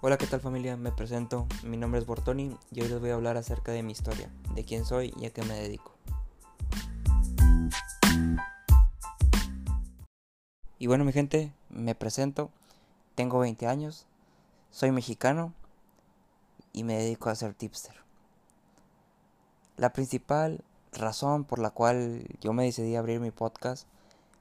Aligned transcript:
Hola, 0.00 0.16
¿qué 0.16 0.28
tal 0.28 0.40
familia? 0.40 0.76
Me 0.76 0.92
presento, 0.92 1.48
mi 1.64 1.76
nombre 1.76 1.98
es 1.98 2.06
Bortoni 2.06 2.56
y 2.70 2.80
hoy 2.80 2.88
les 2.88 3.00
voy 3.00 3.10
a 3.10 3.14
hablar 3.14 3.36
acerca 3.36 3.72
de 3.72 3.82
mi 3.82 3.90
historia, 3.90 4.30
de 4.54 4.64
quién 4.64 4.84
soy 4.84 5.12
y 5.16 5.26
a 5.26 5.30
qué 5.30 5.42
me 5.42 5.54
dedico. 5.54 5.92
Y 10.78 10.86
bueno, 10.86 11.04
mi 11.04 11.12
gente, 11.12 11.52
me 11.68 11.96
presento, 11.96 12.50
tengo 13.16 13.40
20 13.40 13.66
años, 13.66 14.06
soy 14.70 14.92
mexicano 14.92 15.52
y 16.72 16.84
me 16.84 16.96
dedico 16.96 17.28
a 17.28 17.34
ser 17.34 17.54
tipster. 17.54 17.96
La 19.76 19.92
principal 19.92 20.62
razón 20.92 21.42
por 21.42 21.58
la 21.58 21.70
cual 21.70 22.24
yo 22.40 22.52
me 22.52 22.62
decidí 22.62 22.94
a 22.94 23.00
abrir 23.00 23.18
mi 23.18 23.32
podcast 23.32 23.88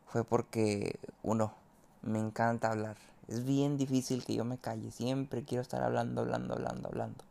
fue 0.06 0.24
porque, 0.24 1.00
uno, 1.24 1.56
me 2.04 2.20
encanta 2.20 2.70
hablar 2.70 2.98
es 3.28 3.44
bien 3.44 3.78
difícil 3.78 4.24
que 4.24 4.36
yo 4.36 4.46
me 4.46 4.58
calle. 4.58 4.92
Siempre 4.92 5.44
quiero 5.44 5.62
estar 5.62 5.84
hablando, 5.84 6.22
hablando, 6.22 6.54
hablando, 6.54 6.88
hablando. 6.88 7.24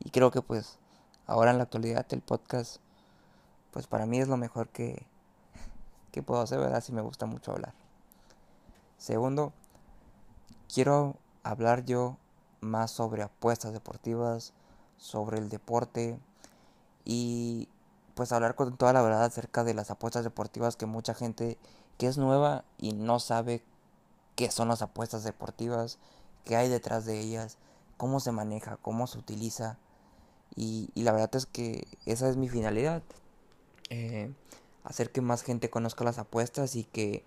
Y 0.00 0.10
creo 0.10 0.30
que 0.30 0.42
pues 0.42 0.78
ahora 1.26 1.50
en 1.50 1.58
la 1.58 1.64
actualidad 1.64 2.06
el 2.10 2.20
podcast, 2.20 2.78
pues 3.70 3.86
para 3.86 4.06
mí 4.06 4.18
es 4.18 4.28
lo 4.28 4.36
mejor 4.36 4.68
que, 4.68 5.06
que 6.10 6.22
puedo 6.22 6.40
hacer, 6.40 6.58
¿verdad? 6.58 6.82
Si 6.82 6.92
me 6.92 7.02
gusta 7.02 7.26
mucho 7.26 7.52
hablar. 7.52 7.74
Segundo, 8.98 9.52
quiero 10.72 11.16
hablar 11.42 11.84
yo 11.84 12.16
más 12.60 12.90
sobre 12.90 13.22
apuestas 13.22 13.72
deportivas, 13.72 14.52
sobre 14.96 15.38
el 15.38 15.48
deporte 15.48 16.18
y 17.04 17.68
pues 18.14 18.32
hablar 18.32 18.54
con 18.54 18.76
toda 18.76 18.92
la 18.92 19.02
verdad 19.02 19.24
acerca 19.24 19.64
de 19.64 19.74
las 19.74 19.90
apuestas 19.90 20.24
deportivas 20.24 20.76
que 20.76 20.86
mucha 20.86 21.14
gente 21.14 21.58
que 21.98 22.06
es 22.06 22.16
nueva 22.16 22.64
y 22.78 22.92
no 22.92 23.20
sabe 23.20 23.62
qué 24.34 24.50
son 24.50 24.68
las 24.68 24.82
apuestas 24.82 25.24
deportivas, 25.24 25.98
qué 26.44 26.56
hay 26.56 26.68
detrás 26.68 27.04
de 27.04 27.20
ellas, 27.20 27.58
cómo 27.96 28.20
se 28.20 28.32
maneja, 28.32 28.78
cómo 28.82 29.06
se 29.06 29.18
utiliza. 29.18 29.78
Y, 30.56 30.90
la 30.94 31.12
verdad 31.12 31.34
es 31.36 31.46
que 31.46 31.86
esa 32.06 32.28
es 32.28 32.36
mi 32.36 32.48
finalidad. 32.48 33.02
Eh, 33.90 34.32
hacer 34.84 35.10
que 35.10 35.20
más 35.20 35.42
gente 35.42 35.70
conozca 35.70 36.04
las 36.04 36.18
apuestas 36.18 36.76
y 36.76 36.84
que 36.84 37.24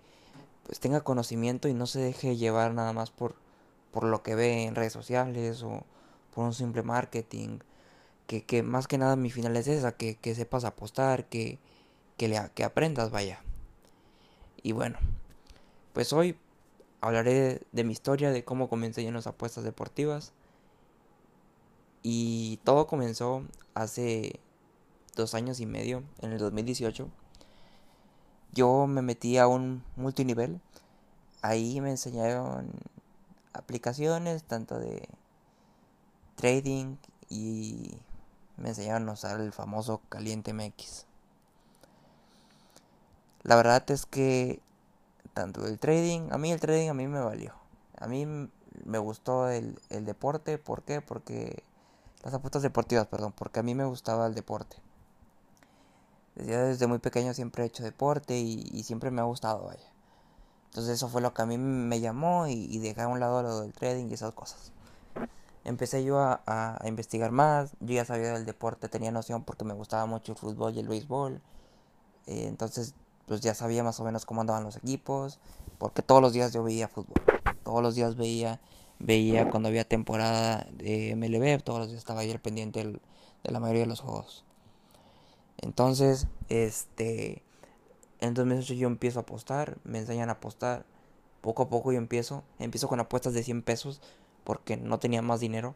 pues 0.64 0.80
tenga 0.80 1.00
conocimiento 1.00 1.68
y 1.68 1.74
no 1.74 1.86
se 1.86 2.00
deje 2.00 2.36
llevar 2.36 2.74
nada 2.74 2.92
más 2.92 3.10
por, 3.10 3.36
por 3.90 4.04
lo 4.04 4.22
que 4.22 4.34
ve 4.34 4.64
en 4.64 4.74
redes 4.74 4.92
sociales 4.92 5.62
o 5.62 5.84
por 6.34 6.44
un 6.44 6.54
simple 6.54 6.82
marketing. 6.82 7.60
Que, 8.26 8.44
que 8.44 8.62
más 8.62 8.86
que 8.86 8.98
nada 8.98 9.16
mi 9.16 9.30
final 9.30 9.56
es 9.56 9.68
esa, 9.68 9.92
que, 9.92 10.16
que 10.16 10.34
sepas 10.34 10.64
apostar, 10.64 11.28
que, 11.28 11.58
que, 12.18 12.50
que 12.54 12.64
aprendas, 12.64 13.10
vaya. 13.10 13.40
Y 14.62 14.72
bueno, 14.72 14.98
pues 15.94 16.12
hoy 16.12 16.36
hablaré 17.00 17.62
de 17.72 17.84
mi 17.84 17.92
historia, 17.92 18.30
de 18.30 18.44
cómo 18.44 18.68
comencé 18.68 19.02
yo 19.02 19.08
en 19.08 19.14
las 19.14 19.26
apuestas 19.26 19.64
deportivas. 19.64 20.32
Y 22.02 22.58
todo 22.64 22.86
comenzó 22.86 23.42
hace 23.74 24.40
dos 25.16 25.34
años 25.34 25.60
y 25.60 25.66
medio, 25.66 26.02
en 26.20 26.32
el 26.32 26.38
2018. 26.38 27.08
Yo 28.52 28.86
me 28.86 29.02
metí 29.02 29.38
a 29.38 29.46
un 29.46 29.84
multinivel. 29.96 30.60
Ahí 31.42 31.80
me 31.80 31.90
enseñaron 31.90 32.70
aplicaciones, 33.52 34.44
tanto 34.44 34.78
de 34.78 35.08
trading 36.36 36.96
y 37.28 37.98
me 38.56 38.70
enseñaron 38.70 39.08
a 39.08 39.12
usar 39.12 39.40
el 39.40 39.52
famoso 39.52 40.00
Caliente 40.08 40.52
MX. 40.52 41.06
La 43.42 43.56
verdad 43.56 43.88
es 43.90 44.06
que 44.06 44.60
tanto 45.34 45.66
el 45.66 45.78
trading, 45.78 46.28
a 46.30 46.38
mí 46.38 46.52
el 46.52 46.60
trading 46.60 46.88
a 46.90 46.94
mí 46.94 47.06
me 47.06 47.20
valió. 47.20 47.54
A 47.96 48.06
mí 48.06 48.26
me 48.84 48.98
gustó 48.98 49.48
el, 49.48 49.76
deporte, 49.90 50.58
¿por 50.58 50.82
qué? 50.82 51.00
Porque 51.00 51.62
las 52.22 52.34
apuestas 52.34 52.62
deportivas, 52.62 53.06
perdón, 53.06 53.32
porque 53.32 53.60
a 53.60 53.62
mí 53.62 53.74
me 53.74 53.84
gustaba 53.84 54.26
el 54.26 54.34
deporte. 54.34 54.76
Desde, 56.34 56.86
muy 56.86 56.98
pequeño 56.98 57.34
siempre 57.34 57.64
he 57.64 57.66
hecho 57.66 57.82
deporte 57.82 58.38
y, 58.38 58.82
siempre 58.84 59.10
me 59.10 59.20
ha 59.20 59.24
gustado, 59.24 59.64
vaya. 59.64 59.92
Entonces 60.66 60.94
eso 60.94 61.08
fue 61.08 61.20
lo 61.20 61.34
que 61.34 61.42
a 61.42 61.46
mí 61.46 61.58
me 61.58 62.00
llamó 62.00 62.46
y, 62.46 62.78
dejé 62.78 63.02
a 63.02 63.08
un 63.08 63.20
lado 63.20 63.42
lo 63.42 63.60
del 63.60 63.72
trading 63.72 64.08
y 64.10 64.14
esas 64.14 64.32
cosas. 64.34 64.72
Empecé 65.64 66.04
yo 66.04 66.18
a, 66.20 66.80
investigar 66.84 67.32
más, 67.32 67.72
yo 67.80 67.94
ya 67.94 68.04
sabía 68.04 68.32
del 68.32 68.46
deporte, 68.46 68.88
tenía 68.88 69.10
noción 69.10 69.44
porque 69.44 69.64
me 69.64 69.74
gustaba 69.74 70.06
mucho 70.06 70.32
el 70.32 70.38
fútbol 70.38 70.74
y 70.74 70.80
el 70.80 70.88
béisbol. 70.88 71.42
Eh, 72.26 72.46
entonces 72.46 72.94
pues 73.28 73.40
ya 73.40 73.54
sabía 73.54 73.84
más 73.84 74.00
o 74.00 74.04
menos 74.04 74.26
cómo 74.26 74.40
andaban 74.40 74.64
los 74.64 74.76
equipos, 74.76 75.38
porque 75.78 76.02
todos 76.02 76.20
los 76.20 76.32
días 76.32 76.52
yo 76.52 76.64
veía 76.64 76.88
fútbol, 76.88 77.22
todos 77.62 77.82
los 77.82 77.94
días 77.94 78.16
veía, 78.16 78.60
veía 78.98 79.48
cuando 79.50 79.68
había 79.68 79.84
temporada 79.84 80.66
de 80.72 81.14
MLB, 81.14 81.62
todos 81.62 81.80
los 81.80 81.88
días 81.88 81.98
estaba 81.98 82.20
ahí 82.20 82.30
al 82.30 82.40
pendiente 82.40 82.82
de 82.82 83.00
la 83.52 83.60
mayoría 83.60 83.82
de 83.82 83.88
los 83.88 84.00
juegos. 84.00 84.44
Entonces, 85.58 86.26
este, 86.48 87.42
en 88.20 88.34
2008 88.34 88.74
yo 88.74 88.88
empiezo 88.88 89.18
a 89.18 89.22
apostar, 89.22 89.78
me 89.84 89.98
enseñan 89.98 90.28
a 90.28 90.32
apostar, 90.32 90.84
poco 91.40 91.64
a 91.64 91.68
poco 91.68 91.92
yo 91.92 91.98
empiezo, 91.98 92.42
empiezo 92.58 92.88
con 92.88 93.00
apuestas 93.00 93.34
de 93.34 93.42
100 93.42 93.62
pesos, 93.62 94.00
porque 94.44 94.76
no 94.76 94.98
tenía 94.98 95.22
más 95.22 95.40
dinero, 95.40 95.74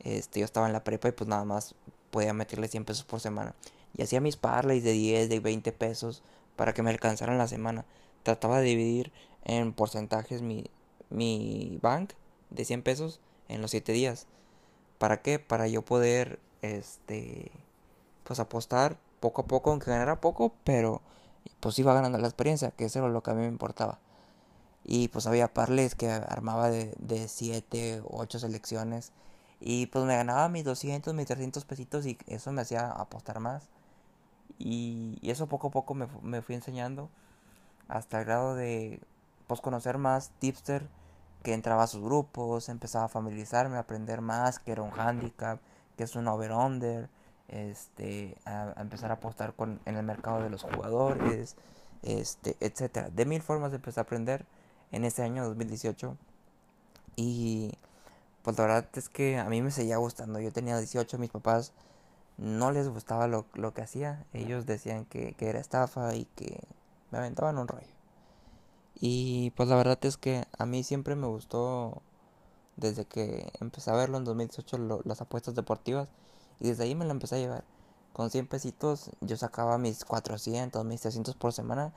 este, 0.00 0.40
yo 0.40 0.46
estaba 0.46 0.66
en 0.66 0.72
la 0.72 0.84
prepa 0.84 1.08
y 1.08 1.12
pues 1.12 1.28
nada 1.28 1.44
más 1.44 1.74
podía 2.10 2.32
meterle 2.32 2.68
100 2.68 2.84
pesos 2.84 3.04
por 3.04 3.20
semana. 3.20 3.54
Y 3.96 4.02
hacía 4.02 4.20
mis 4.20 4.36
parlays 4.36 4.84
de 4.84 4.92
10, 4.92 5.28
de 5.28 5.40
20 5.40 5.72
pesos, 5.72 6.22
para 6.56 6.74
que 6.74 6.82
me 6.82 6.90
alcanzaran 6.90 7.38
la 7.38 7.48
semana. 7.48 7.84
Trataba 8.22 8.60
de 8.60 8.66
dividir 8.66 9.12
en 9.44 9.72
porcentajes 9.72 10.42
mi, 10.42 10.70
mi 11.08 11.78
bank 11.82 12.12
de 12.50 12.64
100 12.64 12.82
pesos 12.82 13.20
en 13.48 13.62
los 13.62 13.70
7 13.70 13.92
días. 13.92 14.26
¿Para 14.98 15.22
qué? 15.22 15.38
Para 15.38 15.66
yo 15.68 15.82
poder, 15.82 16.38
este, 16.62 17.50
pues 18.24 18.38
apostar 18.40 18.98
poco 19.20 19.42
a 19.42 19.46
poco, 19.46 19.70
aunque 19.70 19.90
ganara 19.90 20.20
poco, 20.20 20.52
pero 20.64 21.02
pues 21.60 21.78
iba 21.78 21.94
ganando 21.94 22.18
la 22.18 22.28
experiencia, 22.28 22.70
que 22.70 22.84
eso 22.84 23.00
era 23.00 23.08
lo 23.08 23.22
que 23.22 23.30
a 23.30 23.34
mí 23.34 23.42
me 23.42 23.48
importaba. 23.48 23.98
Y 24.84 25.08
pues 25.08 25.26
había 25.26 25.52
parles 25.52 25.94
que 25.94 26.10
armaba 26.10 26.70
de, 26.70 26.94
de 26.98 27.28
7 27.28 28.02
o 28.04 28.18
8 28.20 28.38
selecciones. 28.40 29.12
Y 29.60 29.86
pues 29.86 30.04
me 30.06 30.16
ganaba 30.16 30.48
mis 30.48 30.64
200, 30.64 31.14
mis 31.14 31.26
300 31.26 31.64
pesitos 31.64 32.06
y 32.06 32.18
eso 32.26 32.50
me 32.52 32.62
hacía 32.62 32.90
apostar 32.90 33.40
más. 33.40 33.68
Y, 34.58 35.18
eso 35.22 35.46
poco 35.46 35.68
a 35.68 35.70
poco 35.70 35.94
me, 35.94 36.06
me, 36.22 36.42
fui 36.42 36.54
enseñando 36.54 37.08
hasta 37.88 38.20
el 38.20 38.24
grado 38.24 38.54
de 38.54 39.00
pues, 39.46 39.60
conocer 39.60 39.98
más 39.98 40.30
tipster 40.38 40.88
que 41.42 41.54
entraba 41.54 41.84
a 41.84 41.86
sus 41.86 42.02
grupos, 42.02 42.68
empezaba 42.68 43.06
a 43.06 43.08
familiarizarme, 43.08 43.76
a 43.76 43.80
aprender 43.80 44.20
más 44.20 44.58
que 44.58 44.72
era 44.72 44.82
un 44.82 44.92
handicap, 44.98 45.60
que 45.96 46.04
es 46.04 46.14
un 46.16 46.28
over-under, 46.28 47.08
este, 47.48 48.36
a, 48.44 48.74
empezar 48.78 49.10
a 49.10 49.14
apostar 49.14 49.54
con, 49.54 49.80
en 49.84 49.96
el 49.96 50.04
mercado 50.04 50.42
de 50.42 50.50
los 50.50 50.62
jugadores, 50.62 51.56
este, 52.02 52.56
etcétera. 52.60 53.10
De 53.10 53.24
mil 53.26 53.42
formas 53.42 53.72
empecé 53.72 54.00
a 54.00 54.04
aprender 54.04 54.46
en 54.92 55.04
ese 55.04 55.22
año 55.22 55.44
2018 55.44 56.16
y 57.16 57.72
pues 58.42 58.56
la 58.58 58.64
verdad 58.64 58.88
es 58.94 59.08
que 59.08 59.38
a 59.38 59.44
mí 59.44 59.62
me 59.62 59.70
seguía 59.70 59.96
gustando. 59.96 60.40
Yo 60.40 60.52
tenía 60.52 60.78
18, 60.78 61.18
mis 61.18 61.30
papás 61.30 61.72
no 62.40 62.72
les 62.72 62.88
gustaba 62.88 63.28
lo, 63.28 63.44
que 63.74 63.82
hacía. 63.82 64.24
Ellos 64.32 64.64
decían 64.66 65.04
que, 65.04 65.36
era 65.38 65.60
estafa 65.60 66.14
y 66.14 66.24
que 66.24 66.60
me 67.10 67.18
aventaban 67.18 67.58
un 67.58 67.68
rollo. 67.68 67.86
Y 68.98 69.50
pues 69.52 69.68
la 69.68 69.76
verdad 69.76 69.98
es 70.02 70.16
que 70.16 70.46
a 70.58 70.66
mí 70.66 70.82
siempre 70.82 71.16
me 71.16 71.26
gustó, 71.26 72.02
desde 72.76 73.04
que 73.04 73.52
empecé 73.60 73.90
a 73.90 73.94
verlo 73.94 74.16
en 74.16 74.24
2018, 74.24 75.02
las 75.04 75.20
apuestas 75.20 75.54
deportivas. 75.54 76.08
Y 76.60 76.68
desde 76.68 76.84
ahí 76.84 76.94
me 76.94 77.04
lo 77.04 77.10
empecé 77.10 77.36
a 77.36 77.38
llevar. 77.38 77.64
Con 78.14 78.30
100 78.30 78.46
pesitos 78.46 79.10
yo 79.20 79.36
sacaba 79.36 79.78
mis 79.78 80.04
400, 80.04 80.84
mis 80.84 81.02
300 81.02 81.34
por 81.36 81.52
semana. 81.52 81.92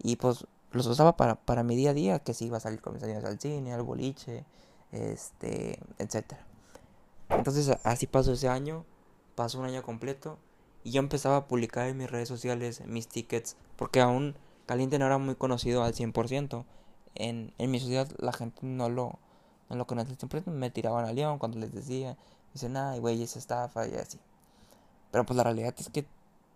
Y 0.00 0.14
pues 0.16 0.46
los 0.70 0.86
usaba 0.86 1.16
para, 1.16 1.34
para 1.34 1.64
mi 1.64 1.74
día 1.74 1.90
a 1.90 1.94
día, 1.94 2.18
que 2.20 2.34
si 2.34 2.46
iba 2.46 2.58
a 2.58 2.60
salir 2.60 2.80
con 2.80 2.94
mis 2.94 3.02
amigos 3.02 3.24
al 3.24 3.40
cine, 3.40 3.74
al 3.74 3.82
boliche, 3.82 4.44
este, 4.92 5.80
etcétera. 5.98 6.46
Entonces 7.30 7.76
así 7.82 8.06
pasó 8.06 8.32
ese 8.32 8.48
año 8.48 8.84
pasó 9.38 9.60
un 9.60 9.66
año 9.66 9.84
completo 9.84 10.36
y 10.82 10.90
yo 10.90 10.98
empezaba 10.98 11.36
a 11.36 11.46
publicar 11.46 11.86
en 11.86 11.96
mis 11.96 12.10
redes 12.10 12.26
sociales 12.26 12.82
mis 12.86 13.06
tickets 13.06 13.56
porque 13.76 14.00
aún 14.00 14.34
Caliente 14.66 14.98
no 14.98 15.06
era 15.06 15.16
muy 15.18 15.36
conocido 15.36 15.84
al 15.84 15.94
100%. 15.94 16.64
En, 17.14 17.54
en 17.56 17.70
mi 17.70 17.78
sociedad 17.78 18.08
la 18.18 18.32
gente 18.32 18.58
no 18.62 18.88
lo, 18.88 19.20
no 19.70 19.76
lo 19.76 19.86
conocía 19.86 20.16
al 20.20 20.52
Me 20.52 20.70
tiraban 20.70 21.04
a 21.04 21.12
león 21.12 21.38
cuando 21.38 21.60
les 21.60 21.72
decía. 21.72 22.16
Dicen, 22.52 22.76
ay, 22.76 22.98
güey, 22.98 23.22
es 23.22 23.36
estafa 23.36 23.86
y 23.86 23.94
así. 23.94 24.18
Pero 25.12 25.24
pues 25.24 25.36
la 25.36 25.44
realidad 25.44 25.72
es 25.78 25.88
que 25.88 26.04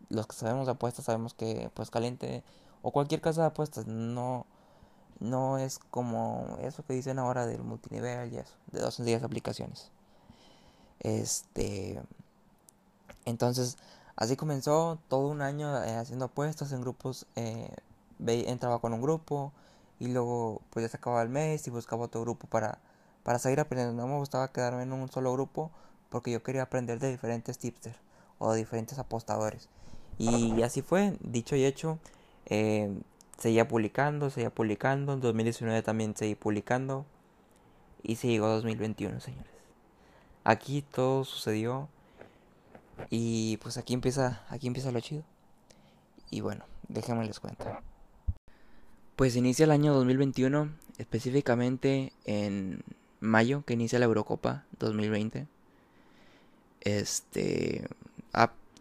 los 0.08 0.26
que 0.26 0.34
sabemos 0.34 0.67
de 0.67 0.73
apuestas 0.73 1.05
sabemos 1.05 1.34
que 1.34 1.70
pues 1.75 1.90
Caliente 1.90 2.43
o 2.82 2.90
cualquier 2.90 3.20
casa 3.20 3.43
de 3.43 3.46
apuestas 3.46 3.87
no, 3.87 4.44
no 5.20 5.58
es 5.58 5.79
como 5.79 6.58
eso 6.62 6.84
que 6.84 6.94
dicen 6.94 7.20
ahora 7.20 7.46
del 7.46 7.62
multinivel 7.62 8.32
y 8.32 8.38
eso, 8.38 8.55
de 8.73 8.81
dos 8.81 8.99
en 8.99 9.06
diez 9.06 9.23
aplicaciones. 9.23 9.93
Este, 10.99 12.02
entonces, 13.24 13.76
así 14.16 14.36
comenzó 14.36 14.98
todo 15.08 15.28
un 15.28 15.42
año 15.42 15.82
eh, 15.84 15.96
haciendo 15.96 16.26
apuestas 16.26 16.72
en 16.72 16.80
grupos. 16.80 17.26
Eh, 17.36 17.70
entraba 18.19 18.78
con 18.80 18.92
un 18.92 19.02
grupo 19.02 19.52
y 19.98 20.08
luego 20.08 20.62
pues 20.70 20.84
ya 20.84 20.88
se 20.88 20.96
acababa 20.96 21.22
el 21.22 21.28
mes 21.28 21.66
y 21.66 21.70
buscaba 21.70 22.04
otro 22.04 22.20
grupo 22.22 22.46
para, 22.46 22.78
para 23.22 23.38
seguir 23.38 23.60
aprendiendo. 23.60 24.00
No 24.00 24.08
me 24.08 24.19
gustaba 24.19 24.52
quedarme 24.52 24.82
en 24.82 24.92
un 24.92 25.10
solo 25.10 25.32
grupo 25.32 25.70
porque 26.08 26.30
yo 26.30 26.42
quería 26.42 26.62
aprender 26.62 26.98
de 26.98 27.10
diferentes 27.10 27.58
tipsters 27.58 27.96
o 28.38 28.52
de 28.52 28.58
diferentes 28.58 28.98
apostadores. 28.98 29.69
Y 30.19 30.62
así 30.62 30.82
fue, 30.82 31.16
dicho 31.20 31.56
y 31.56 31.64
hecho. 31.64 31.98
Eh, 32.46 32.92
seguía 33.38 33.66
publicando, 33.66 34.30
seguía 34.30 34.50
publicando. 34.50 35.14
En 35.14 35.20
2019 35.20 35.82
también 35.82 36.14
seguí 36.16 36.34
publicando. 36.34 37.06
Y 38.02 38.16
se 38.16 38.28
llegó 38.28 38.48
2021, 38.48 39.20
señores. 39.20 39.50
Aquí 40.44 40.82
todo 40.82 41.24
sucedió. 41.24 41.88
Y 43.10 43.56
pues 43.58 43.76
aquí 43.78 43.94
empieza, 43.94 44.44
aquí 44.48 44.66
empieza 44.66 44.92
lo 44.92 45.00
chido. 45.00 45.24
Y 46.30 46.40
bueno, 46.40 46.64
déjenme 46.88 47.24
les 47.24 47.40
cuento. 47.40 47.64
Pues 49.16 49.36
inicia 49.36 49.64
el 49.64 49.70
año 49.70 49.92
2021, 49.94 50.70
específicamente 50.98 52.12
en 52.24 52.82
mayo, 53.20 53.64
que 53.64 53.74
inicia 53.74 53.98
la 53.98 54.06
Eurocopa 54.06 54.64
2020. 54.78 55.46
Este, 56.80 57.86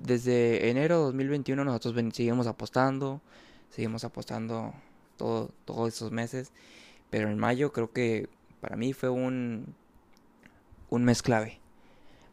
desde 0.04 0.70
enero 0.70 0.98
de 0.98 1.04
2021 1.06 1.64
nosotros 1.64 1.94
seguimos 2.14 2.48
apostando, 2.48 3.22
seguimos 3.70 4.04
apostando 4.04 4.74
todo, 5.18 5.52
todos 5.66 5.94
esos 5.94 6.12
meses, 6.12 6.52
pero 7.10 7.30
en 7.30 7.38
mayo 7.38 7.72
creo 7.72 7.92
que 7.92 8.28
para 8.62 8.76
mí 8.76 8.94
fue 8.94 9.10
un, 9.10 9.76
un 10.90 11.04
mes 11.04 11.22
clave, 11.22 11.60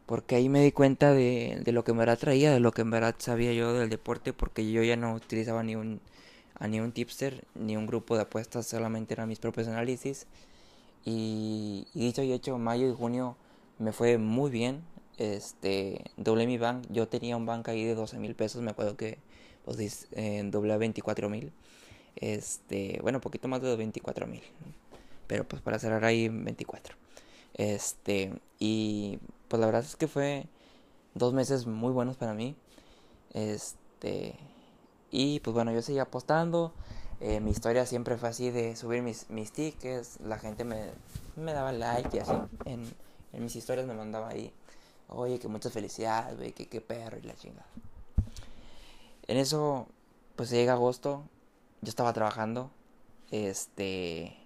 porque 0.09 0.35
ahí 0.35 0.49
me 0.49 0.63
di 0.63 0.71
cuenta 0.71 1.13
de, 1.13 1.61
de 1.63 1.71
lo 1.71 1.83
que 1.83 1.91
en 1.91 1.99
verdad 1.99 2.17
traía, 2.17 2.51
de 2.51 2.59
lo 2.59 2.71
que 2.71 2.81
en 2.81 2.89
verdad 2.89 3.13
sabía 3.19 3.53
yo 3.53 3.73
del 3.73 3.91
deporte, 3.91 4.33
porque 4.33 4.71
yo 4.71 4.81
ya 4.81 4.95
no 4.95 5.13
utilizaba 5.13 5.61
ni 5.61 5.75
un, 5.75 6.01
a 6.55 6.67
ni 6.67 6.79
un 6.79 6.91
tipster, 6.93 7.45
ni 7.53 7.77
un 7.77 7.85
grupo 7.85 8.15
de 8.15 8.23
apuestas, 8.23 8.65
solamente 8.65 9.13
eran 9.13 9.29
mis 9.29 9.37
propios 9.37 9.67
análisis. 9.67 10.25
Y, 11.05 11.85
dicho 11.93 12.23
y 12.23 12.31
hecho, 12.33 12.57
mayo 12.57 12.89
y 12.89 12.95
junio 12.95 13.37
me 13.77 13.91
fue 13.91 14.17
muy 14.17 14.49
bien, 14.49 14.81
este, 15.19 16.05
doblé 16.17 16.47
mi 16.47 16.57
bank, 16.57 16.87
yo 16.89 17.07
tenía 17.07 17.37
un 17.37 17.45
bank 17.45 17.67
ahí 17.69 17.83
de 17.85 17.93
12 17.93 18.17
mil 18.17 18.33
pesos, 18.33 18.63
me 18.63 18.71
acuerdo 18.71 18.97
que 18.97 19.19
pues, 19.63 20.07
eh, 20.13 20.41
doblé 20.45 20.73
a 20.73 20.77
24 20.77 21.29
mil, 21.29 21.51
este, 22.15 22.97
bueno, 23.03 23.21
poquito 23.21 23.47
más 23.47 23.61
de 23.61 23.75
24 23.75 24.25
mil, 24.25 24.41
pero 25.27 25.47
pues 25.47 25.61
para 25.61 25.77
cerrar 25.77 26.03
ahí 26.03 26.29
24, 26.29 26.95
este, 27.53 28.33
y 28.57 29.19
pues 29.49 29.59
la 29.59 29.65
verdad 29.65 29.83
es 29.83 29.97
que 29.97 30.07
fue 30.07 30.47
dos 31.15 31.33
meses 31.33 31.67
muy 31.67 31.91
buenos 31.91 32.15
para 32.15 32.33
mí, 32.33 32.55
este, 33.33 34.35
y 35.11 35.41
pues 35.41 35.53
bueno, 35.53 35.73
yo 35.73 35.81
seguía 35.81 36.03
apostando, 36.03 36.71
eh, 37.19 37.41
mi 37.41 37.51
historia 37.51 37.85
siempre 37.85 38.17
fue 38.17 38.29
así 38.29 38.51
de 38.51 38.77
subir 38.77 39.01
mis, 39.01 39.29
mis 39.29 39.51
tickets, 39.51 40.19
la 40.21 40.39
gente 40.39 40.63
me, 40.63 40.91
me 41.35 41.51
daba 41.51 41.73
like 41.73 42.15
y 42.15 42.19
así, 42.21 42.31
en, 42.65 42.85
mis 43.33 43.55
historias 43.55 43.85
me 43.85 43.93
mandaba 43.93 44.29
ahí 44.29 44.53
Oye, 45.11 45.39
que 45.39 45.47
muchas 45.47 45.73
felicidades, 45.73 46.37
güey, 46.37 46.51
que 46.51 46.67
qué 46.67 46.81
perro 46.81 47.17
y 47.17 47.23
la 47.23 47.35
chingada. 47.35 47.65
En 49.25 49.37
eso, 49.37 49.87
pues 50.35 50.51
llega 50.51 50.73
agosto, 50.73 51.23
yo 51.81 51.89
estaba 51.89 52.13
trabajando, 52.13 52.69
este, 53.31 54.37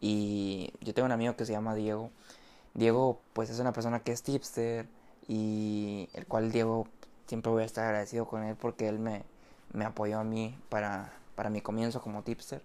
y 0.00 0.72
yo 0.80 0.94
tengo 0.94 1.06
un 1.06 1.12
amigo 1.12 1.36
que 1.36 1.44
se 1.44 1.52
llama 1.52 1.74
Diego. 1.74 2.10
Diego, 2.74 3.20
pues 3.32 3.50
es 3.50 3.58
una 3.58 3.72
persona 3.72 4.00
que 4.00 4.12
es 4.12 4.22
tipster 4.22 4.86
y 5.28 6.08
el 6.14 6.26
cual 6.26 6.52
Diego 6.52 6.86
siempre 7.26 7.52
voy 7.52 7.62
a 7.62 7.66
estar 7.66 7.84
agradecido 7.84 8.26
con 8.26 8.44
él 8.44 8.56
porque 8.56 8.88
él 8.88 8.98
me, 8.98 9.24
me 9.72 9.84
apoyó 9.84 10.18
a 10.20 10.24
mí 10.24 10.58
para, 10.68 11.12
para 11.34 11.50
mi 11.50 11.60
comienzo 11.60 12.00
como 12.00 12.22
tipster. 12.22 12.62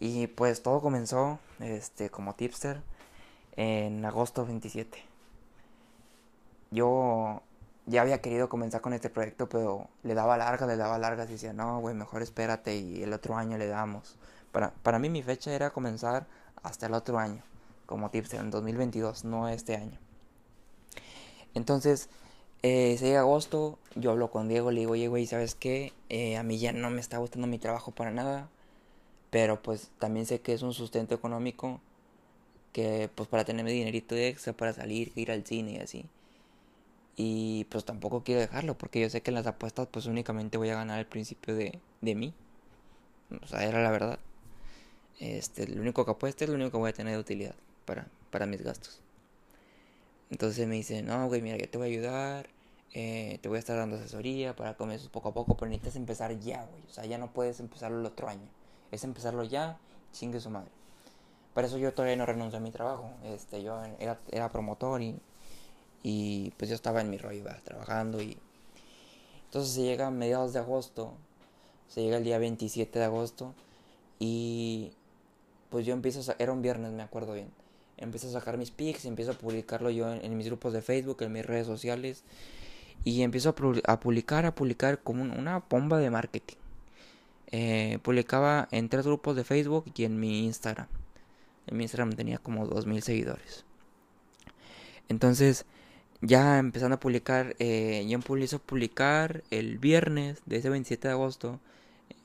Y 0.00 0.26
pues 0.28 0.62
todo 0.62 0.80
comenzó 0.80 1.38
este, 1.60 2.10
como 2.10 2.34
tipster 2.34 2.82
en 3.56 4.04
agosto 4.04 4.44
27 4.44 5.14
yo 6.74 7.42
ya 7.86 8.02
había 8.02 8.20
querido 8.20 8.48
comenzar 8.48 8.80
con 8.80 8.92
este 8.92 9.08
proyecto, 9.10 9.48
pero 9.48 9.88
le 10.02 10.14
daba 10.14 10.36
largas, 10.36 10.68
le 10.68 10.76
daba 10.76 10.98
largas 10.98 11.28
y 11.28 11.34
decía, 11.34 11.52
no, 11.52 11.80
güey, 11.80 11.94
mejor 11.94 12.22
espérate 12.22 12.76
y 12.76 13.02
el 13.02 13.12
otro 13.12 13.36
año 13.36 13.56
le 13.56 13.68
damos. 13.68 14.18
Para, 14.52 14.72
para 14.82 14.98
mí 14.98 15.08
mi 15.08 15.22
fecha 15.22 15.52
era 15.52 15.70
comenzar 15.70 16.26
hasta 16.62 16.86
el 16.86 16.94
otro 16.94 17.18
año, 17.18 17.42
como 17.86 18.10
tips, 18.10 18.34
en 18.34 18.50
2022, 18.50 19.24
no 19.24 19.48
este 19.48 19.76
año. 19.76 19.98
Entonces, 21.54 22.08
eh, 22.62 22.96
de 23.00 23.16
agosto, 23.16 23.78
yo 23.94 24.12
hablo 24.12 24.30
con 24.30 24.48
Diego, 24.48 24.70
le 24.70 24.80
digo, 24.80 24.92
oye, 24.92 25.08
güey, 25.08 25.26
¿sabes 25.26 25.54
qué? 25.54 25.92
Eh, 26.08 26.36
a 26.36 26.42
mí 26.42 26.58
ya 26.58 26.72
no 26.72 26.90
me 26.90 27.00
está 27.00 27.18
gustando 27.18 27.46
mi 27.46 27.58
trabajo 27.58 27.92
para 27.92 28.10
nada, 28.10 28.48
pero 29.30 29.62
pues 29.62 29.90
también 29.98 30.26
sé 30.26 30.40
que 30.40 30.54
es 30.54 30.62
un 30.62 30.72
sustento 30.74 31.14
económico 31.14 31.80
que 32.72 33.10
pues 33.14 33.28
para 33.28 33.44
tenerme 33.44 33.72
dinerito 33.72 34.16
extra 34.16 34.52
para 34.54 34.72
salir, 34.72 35.12
ir 35.16 35.30
al 35.30 35.44
cine 35.46 35.72
y 35.74 35.78
así. 35.78 36.06
Y 37.16 37.64
pues 37.70 37.84
tampoco 37.84 38.24
quiero 38.24 38.40
dejarlo 38.40 38.76
porque 38.78 39.00
yo 39.00 39.10
sé 39.10 39.22
que 39.22 39.30
en 39.30 39.36
las 39.36 39.46
apuestas 39.46 39.88
pues 39.90 40.06
únicamente 40.06 40.58
voy 40.58 40.70
a 40.70 40.76
ganar 40.76 40.98
el 40.98 41.06
principio 41.06 41.54
de, 41.54 41.80
de 42.00 42.14
mí. 42.14 42.34
O 43.42 43.46
sea, 43.46 43.64
era 43.64 43.82
la 43.82 43.90
verdad. 43.90 44.18
Este, 45.20 45.68
lo 45.68 45.82
único 45.82 46.04
que 46.04 46.10
apuesto 46.12 46.44
es 46.44 46.50
lo 46.50 46.56
único 46.56 46.72
que 46.72 46.78
voy 46.78 46.90
a 46.90 46.94
tener 46.94 47.14
de 47.14 47.20
utilidad 47.20 47.54
para, 47.84 48.08
para 48.30 48.46
mis 48.46 48.62
gastos. 48.62 49.00
Entonces 50.30 50.66
me 50.66 50.74
dice, 50.74 51.02
no, 51.02 51.28
güey, 51.28 51.42
mira, 51.42 51.56
yo 51.56 51.68
te 51.68 51.78
voy 51.78 51.88
a 51.88 51.90
ayudar. 51.90 52.48
Eh, 52.92 53.38
te 53.42 53.48
voy 53.48 53.56
a 53.56 53.58
estar 53.58 53.76
dando 53.76 53.96
asesoría 53.96 54.54
para 54.54 54.74
comienzos 54.76 55.08
poco 55.08 55.30
a 55.30 55.34
poco, 55.34 55.56
pero 55.56 55.68
necesitas 55.68 55.96
empezar 55.96 56.38
ya, 56.38 56.64
güey. 56.64 56.82
O 56.88 56.92
sea, 56.92 57.04
ya 57.06 57.18
no 57.18 57.32
puedes 57.32 57.60
empezarlo 57.60 58.00
el 58.00 58.06
otro 58.06 58.28
año. 58.28 58.48
Es 58.92 59.04
empezarlo 59.04 59.42
ya, 59.44 59.78
chingue 60.12 60.40
su 60.40 60.50
madre. 60.50 60.70
Para 61.54 61.66
eso 61.66 61.78
yo 61.78 61.92
todavía 61.92 62.16
no 62.16 62.26
renuncio 62.26 62.58
a 62.58 62.60
mi 62.60 62.70
trabajo. 62.70 63.10
Este, 63.24 63.62
yo 63.62 63.82
era, 63.98 64.20
era 64.30 64.50
promotor 64.50 65.02
y 65.02 65.20
y 66.06 66.50
pues 66.58 66.68
yo 66.68 66.76
estaba 66.76 67.00
en 67.00 67.10
mi 67.10 67.16
rollo, 67.16 67.44
trabajando 67.64 68.22
y... 68.22 68.36
Entonces 69.46 69.72
se 69.72 69.82
llega 69.82 70.08
a 70.08 70.10
mediados 70.10 70.52
de 70.52 70.58
agosto, 70.58 71.14
se 71.88 72.02
llega 72.02 72.18
el 72.18 72.24
día 72.24 72.38
27 72.38 72.98
de 72.98 73.04
agosto 73.04 73.54
y 74.18 74.92
pues 75.70 75.86
yo 75.86 75.94
empiezo 75.94 76.30
a... 76.30 76.36
Era 76.38 76.52
un 76.52 76.60
viernes, 76.60 76.92
me 76.92 77.02
acuerdo 77.02 77.32
bien. 77.32 77.50
Empiezo 77.96 78.28
a 78.28 78.32
sacar 78.32 78.58
mis 78.58 78.70
pics, 78.70 79.04
empiezo 79.04 79.32
a 79.32 79.34
publicarlo 79.34 79.90
yo 79.90 80.12
en, 80.12 80.36
mis 80.36 80.46
grupos 80.46 80.72
de 80.72 80.82
Facebook, 80.82 81.22
en 81.22 81.32
mis 81.32 81.46
redes 81.46 81.66
sociales. 81.66 82.24
Y 83.04 83.22
empiezo 83.22 83.50
a, 83.50 83.54
publicar, 84.00 84.46
a 84.46 84.54
publicar 84.54 85.00
como 85.02 85.22
una 85.22 85.58
bomba 85.68 85.98
de 85.98 86.10
marketing. 86.10 86.56
Eh, 87.50 87.98
publicaba 88.02 88.68
en 88.70 88.88
tres 88.88 89.06
grupos 89.06 89.36
de 89.36 89.44
Facebook 89.44 89.84
y 89.94 90.04
en 90.04 90.18
mi 90.18 90.44
Instagram. 90.44 90.88
En 91.66 91.76
mi 91.76 91.84
Instagram 91.84 92.12
tenía 92.12 92.38
como 92.38 92.66
2.000 92.66 93.00
seguidores. 93.00 93.64
Entonces 95.08 95.66
ya 96.26 96.58
empezando 96.58 96.96
a 96.96 97.00
publicar, 97.00 97.54
eh, 97.58 98.04
yo 98.08 98.14
empiezo 98.14 98.56
a 98.56 98.58
publicar 98.58 99.44
el 99.50 99.78
viernes 99.78 100.40
de 100.46 100.56
ese 100.56 100.70
27 100.70 101.08
de 101.08 101.12
agosto, 101.12 101.60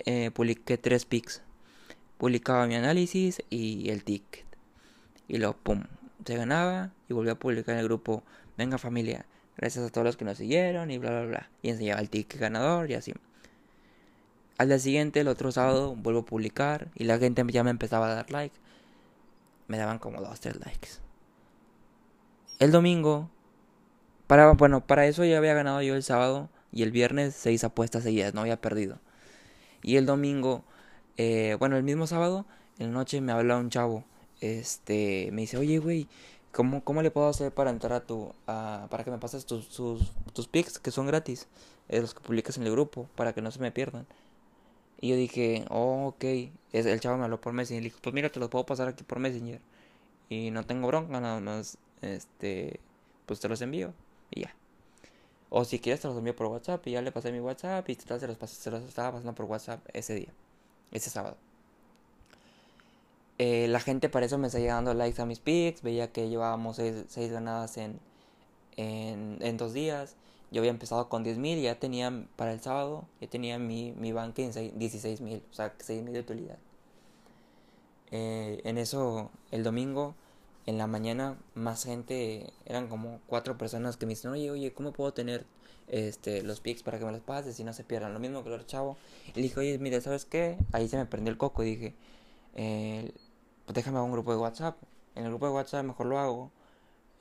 eh, 0.05 0.31
publiqué 0.33 0.77
tres 0.77 1.05
pics. 1.05 1.41
Publicaba 2.17 2.67
mi 2.67 2.75
análisis 2.75 3.43
y 3.49 3.89
el 3.89 4.03
ticket. 4.03 4.48
Y 5.29 5.37
luego, 5.37 5.55
pum, 5.55 5.83
se 6.25 6.35
ganaba 6.35 6.91
y 7.07 7.13
volví 7.13 7.29
a 7.29 7.35
publicar 7.35 7.75
en 7.75 7.79
el 7.79 7.85
grupo, 7.85 8.23
venga 8.57 8.77
familia, 8.77 9.25
gracias 9.55 9.85
a 9.85 9.89
todos 9.89 10.03
los 10.03 10.17
que 10.17 10.25
nos 10.25 10.37
siguieron 10.37 10.91
y 10.91 10.97
bla, 10.97 11.11
bla, 11.11 11.25
bla. 11.25 11.49
Y 11.61 11.69
enseñaba 11.69 12.01
el 12.01 12.09
ticket 12.09 12.41
ganador 12.41 12.91
y 12.91 12.95
así. 12.95 13.13
Al 14.57 14.67
día 14.67 14.79
siguiente, 14.79 15.21
el 15.21 15.29
otro 15.29 15.53
sábado, 15.53 15.95
vuelvo 15.95 16.19
a 16.19 16.25
publicar 16.25 16.89
y 16.95 17.05
la 17.05 17.17
gente 17.17 17.45
ya 17.47 17.63
me 17.63 17.69
empezaba 17.69 18.11
a 18.11 18.15
dar 18.15 18.31
like. 18.31 18.57
Me 19.69 19.77
daban 19.77 19.99
como 19.99 20.19
dos, 20.19 20.41
tres 20.41 20.57
likes. 20.59 20.89
El 22.59 22.71
domingo 22.71 23.29
para, 24.29 24.51
bueno, 24.51 24.85
para 24.85 25.07
eso 25.07 25.25
ya 25.25 25.39
había 25.39 25.55
ganado 25.55 25.81
yo 25.81 25.95
el 25.95 26.03
sábado 26.03 26.49
y 26.71 26.83
el 26.83 26.91
viernes 26.91 27.33
seis 27.33 27.63
apuestas 27.63 28.03
seguidas, 28.03 28.35
no 28.35 28.41
había 28.41 28.61
perdido. 28.61 28.99
Y 29.81 29.95
el 29.95 30.05
domingo, 30.05 30.63
eh, 31.17 31.55
bueno, 31.57 31.77
el 31.77 31.83
mismo 31.83 32.05
sábado, 32.05 32.45
en 32.77 32.87
la 32.87 32.93
noche 32.93 33.21
me 33.21 33.31
habla 33.31 33.57
un 33.57 33.71
chavo. 33.71 34.03
Este, 34.41 35.29
me 35.31 35.41
dice, 35.41 35.57
oye, 35.57 35.79
güey, 35.79 36.07
¿cómo, 36.51 36.83
¿cómo 36.83 37.01
le 37.01 37.11
puedo 37.11 37.27
hacer 37.27 37.53
para 37.53 37.69
entrar 37.69 37.93
a 37.93 38.05
tu, 38.05 38.33
para 38.45 39.03
que 39.03 39.11
me 39.11 39.17
pases 39.17 39.45
tus, 39.45 39.69
tus, 39.69 40.11
tus 40.33 40.47
pics 40.47 40.79
que 40.79 40.91
son 40.91 41.07
gratis? 41.07 41.47
Eh, 41.89 42.01
los 42.01 42.13
que 42.13 42.21
publicas 42.21 42.57
en 42.57 42.63
el 42.63 42.71
grupo, 42.71 43.09
para 43.15 43.33
que 43.33 43.41
no 43.41 43.51
se 43.51 43.59
me 43.59 43.71
pierdan. 43.71 44.05
Y 45.01 45.09
yo 45.09 45.15
dije, 45.15 45.65
oh, 45.69 46.07
ok. 46.07 46.23
Es, 46.73 46.85
el 46.85 46.99
chavo 46.99 47.17
me 47.17 47.25
habló 47.25 47.41
por 47.41 47.53
Messenger. 47.53 47.81
Le 47.83 47.89
dije, 47.89 47.99
pues 48.01 48.13
mira, 48.13 48.29
te 48.29 48.39
los 48.39 48.49
puedo 48.49 48.65
pasar 48.65 48.87
aquí 48.87 49.03
por 49.03 49.19
Messenger. 49.19 49.61
Y 50.29 50.51
no 50.51 50.65
tengo 50.65 50.87
bronca, 50.87 51.19
nada 51.19 51.39
más, 51.39 51.77
este, 52.01 52.79
pues 53.25 53.39
te 53.39 53.49
los 53.49 53.61
envío. 53.61 53.93
Y 54.31 54.41
ya. 54.41 54.55
O 55.49 55.65
si 55.65 55.79
quieres 55.79 56.01
te 56.01 56.07
los 56.07 56.17
envío 56.17 56.35
por 56.35 56.47
WhatsApp 56.47 56.85
y 56.87 56.91
ya 56.91 57.01
le 57.01 57.11
pasé 57.11 57.31
mi 57.31 57.39
WhatsApp 57.39 57.89
y 57.89 57.95
se 57.95 58.27
los, 58.27 58.37
se 58.49 58.71
los 58.71 58.83
estaba 58.83 59.13
pasando 59.13 59.33
por 59.33 59.45
WhatsApp 59.45 59.81
ese 59.93 60.13
día, 60.15 60.29
ese 60.91 61.09
sábado. 61.09 61.37
Eh, 63.39 63.69
la 63.69 63.79
gente 63.79 64.09
para 64.09 64.25
eso 64.25 64.37
me 64.37 64.47
está 64.47 64.59
llegando 64.59 64.93
likes 64.93 65.21
a 65.21 65.25
mis 65.25 65.39
pics, 65.39 65.81
veía 65.81 66.11
que 66.11 66.27
llevábamos 66.27 66.75
6 66.75 67.31
ganadas 67.31 67.77
en, 67.77 67.99
en, 68.75 69.57
dos 69.57 69.73
días. 69.73 70.15
Yo 70.51 70.61
había 70.61 70.71
empezado 70.71 71.09
con 71.09 71.23
10.000 71.23 71.57
y 71.59 71.61
ya 71.63 71.79
tenía 71.79 72.25
para 72.35 72.51
el 72.51 72.59
sábado, 72.59 73.05
ya 73.21 73.29
tenía 73.29 73.57
mi, 73.57 73.93
mi 73.93 74.11
banque 74.11 74.43
en 74.43 74.51
16.000, 74.51 75.41
o 75.51 75.53
sea, 75.53 75.73
6.000 75.77 76.11
de 76.11 76.19
utilidad. 76.19 76.57
Eh, 78.11 78.61
en 78.65 78.77
eso, 78.77 79.31
el 79.51 79.63
domingo, 79.63 80.15
en 80.65 80.77
la 80.77 80.87
mañana, 80.87 81.37
más 81.55 81.85
gente, 81.85 82.51
eran 82.65 82.87
como 82.89 83.21
cuatro 83.27 83.57
personas 83.57 83.95
que 83.97 84.05
me 84.05 84.11
dicen, 84.11 84.31
oye, 84.31 84.51
oye, 84.51 84.73
¿cómo 84.73 84.91
puedo 84.91 85.13
tener 85.13 85.45
este, 85.87 86.43
los 86.43 86.59
pics 86.59 86.83
para 86.83 86.99
que 86.99 87.05
me 87.05 87.11
los 87.13 87.21
pases 87.21 87.59
y 87.59 87.63
no 87.63 87.71
se 87.73 87.83
pierdan? 87.85 88.13
Lo 88.13 88.19
mismo 88.19 88.43
que 88.43 88.53
el 88.53 88.65
chavo. 88.65 88.97
Y 89.27 89.37
le 89.37 89.43
dije, 89.43 89.59
oye, 89.59 89.77
mira, 89.79 90.01
¿sabes 90.01 90.25
qué? 90.25 90.57
Ahí 90.73 90.89
se 90.89 90.97
me 90.97 91.05
prendió 91.05 91.31
el 91.31 91.37
coco 91.37 91.63
y 91.63 91.67
dije, 91.67 91.95
eh, 92.55 93.13
pues 93.69 93.75
déjame 93.75 93.99
un 94.01 94.11
grupo 94.11 94.31
de 94.31 94.37
WhatsApp. 94.37 94.77
En 95.13 95.25
el 95.25 95.29
grupo 95.29 95.45
de 95.45 95.51
WhatsApp 95.51 95.85
mejor 95.85 96.07
lo 96.07 96.17
hago. 96.17 96.49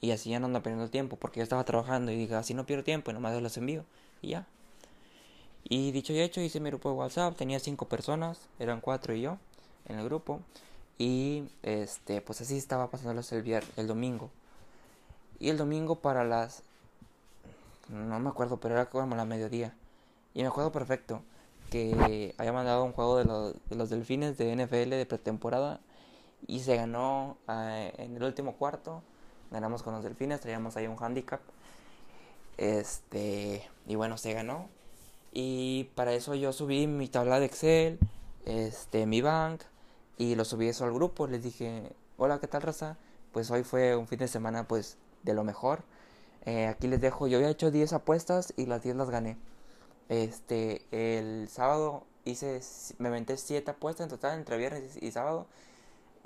Y 0.01 0.13
así 0.13 0.31
ya 0.31 0.41
no 0.41 0.47
ando 0.47 0.63
perdiendo 0.63 0.89
tiempo, 0.89 1.17
porque 1.17 1.41
yo 1.41 1.43
estaba 1.43 1.63
trabajando 1.65 2.11
y 2.11 2.17
dije, 2.17 2.35
así 2.37 2.55
no 2.55 2.65
pierdo 2.65 2.85
tiempo 2.85 3.11
y 3.11 3.15
nomás 3.15 3.39
los 3.43 3.55
envío. 3.59 3.85
Y 4.23 4.29
ya. 4.29 4.47
Y 5.63 5.93
dicho 5.93 6.15
y 6.15 6.21
hecho, 6.21 6.41
hice 6.41 6.59
mi 6.59 6.71
grupo 6.71 6.89
de 6.89 6.95
WhatsApp, 6.95 7.37
tenía 7.37 7.61
cinco 7.61 7.87
personas, 7.87 8.41
eran 8.59 8.81
cuatro 8.81 9.13
y 9.13 9.21
yo 9.21 9.37
en 9.89 9.99
el 9.99 10.07
grupo. 10.07 10.41
Y 10.97 11.45
este, 11.63 12.23
pues 12.23 12.41
así 12.41 12.57
estaba 12.57 12.91
pasándolos 12.91 13.31
el 13.33 13.43
viernes, 13.43 13.71
el 13.77 13.87
domingo. 13.87 14.31
Y 15.39 15.51
el 15.51 15.59
domingo 15.59 15.97
para 15.97 16.25
las 16.25 16.63
no 17.91 18.19
me 18.21 18.31
acuerdo, 18.31 18.57
pero 18.57 18.75
era 18.75 18.87
como 18.87 19.17
la 19.17 19.27
mediodía. 19.27 19.75
Y 20.33 20.41
me 20.41 20.49
acuerdo 20.49 20.73
perfecto 20.73 21.21
que 21.71 22.35
había 22.39 22.55
mandado 22.55 22.85
un 22.85 22.93
juego 22.93 23.19
de 23.19 23.27
los, 23.27 23.55
de 23.69 23.77
los 23.77 23.91
delfines 23.91 24.39
de 24.39 24.57
NFL 24.57 24.89
de 24.89 25.05
pretemporada 25.05 25.81
y 26.47 26.61
se 26.61 26.77
ganó 26.77 27.39
eh, 27.49 27.93
en 27.99 28.17
el 28.17 28.23
último 28.23 28.57
cuarto. 28.57 29.03
Ganamos 29.51 29.83
con 29.83 29.95
los 29.95 30.05
delfines, 30.05 30.41
traíamos 30.41 30.77
ahí 30.77 30.87
un 30.87 30.97
handicap. 31.03 31.41
Este, 32.57 33.69
y 33.87 33.95
bueno, 33.95 34.19
se 34.19 34.33
ganó. 34.35 34.69
Y 35.33 35.85
para 35.95 36.13
eso 36.13 36.35
yo 36.35 36.53
subí 36.53 36.87
mi 36.87 37.09
tabla 37.09 37.41
de 37.41 37.47
Excel, 37.47 37.99
este, 38.45 39.07
mi 39.07 39.21
bank, 39.21 39.63
y 40.17 40.35
lo 40.35 40.45
subí 40.45 40.69
eso 40.69 40.85
al 40.85 40.93
grupo. 40.93 41.27
Les 41.27 41.43
dije, 41.43 41.93
hola, 42.17 42.41
¿qué 42.41 42.49
tal, 42.49 42.63
raza? 42.63 42.99
Pues 43.33 43.51
hoy 43.51 43.63
fue 43.63 43.97
un 43.97 44.07
fin 44.07 44.19
de 44.19 44.29
semana, 44.29 44.67
pues, 44.67 44.97
de 45.23 45.35
lo 45.35 45.45
mejor. 45.45 45.83
Eh, 46.45 46.67
aquí 46.67 46.89
les 46.89 47.01
dejo, 47.01 47.27
yo 47.27 47.39
había 47.39 47.51
hecho 47.51 47.71
10 47.71 47.93
apuestas 47.93 48.53
y 48.57 48.67
las 48.67 48.83
10 48.83 48.97
las 48.97 49.11
gané. 49.11 49.37
Este, 50.09 50.87
el 50.91 51.49
sábado 51.49 52.05
hice, 52.25 52.61
me 52.99 53.09
inventé 53.09 53.37
7 53.37 53.71
apuestas 53.71 54.05
en 54.05 54.11
total 54.11 54.39
entre 54.39 54.57
viernes 54.57 54.97
y 55.01 55.11
sábado. 55.11 55.47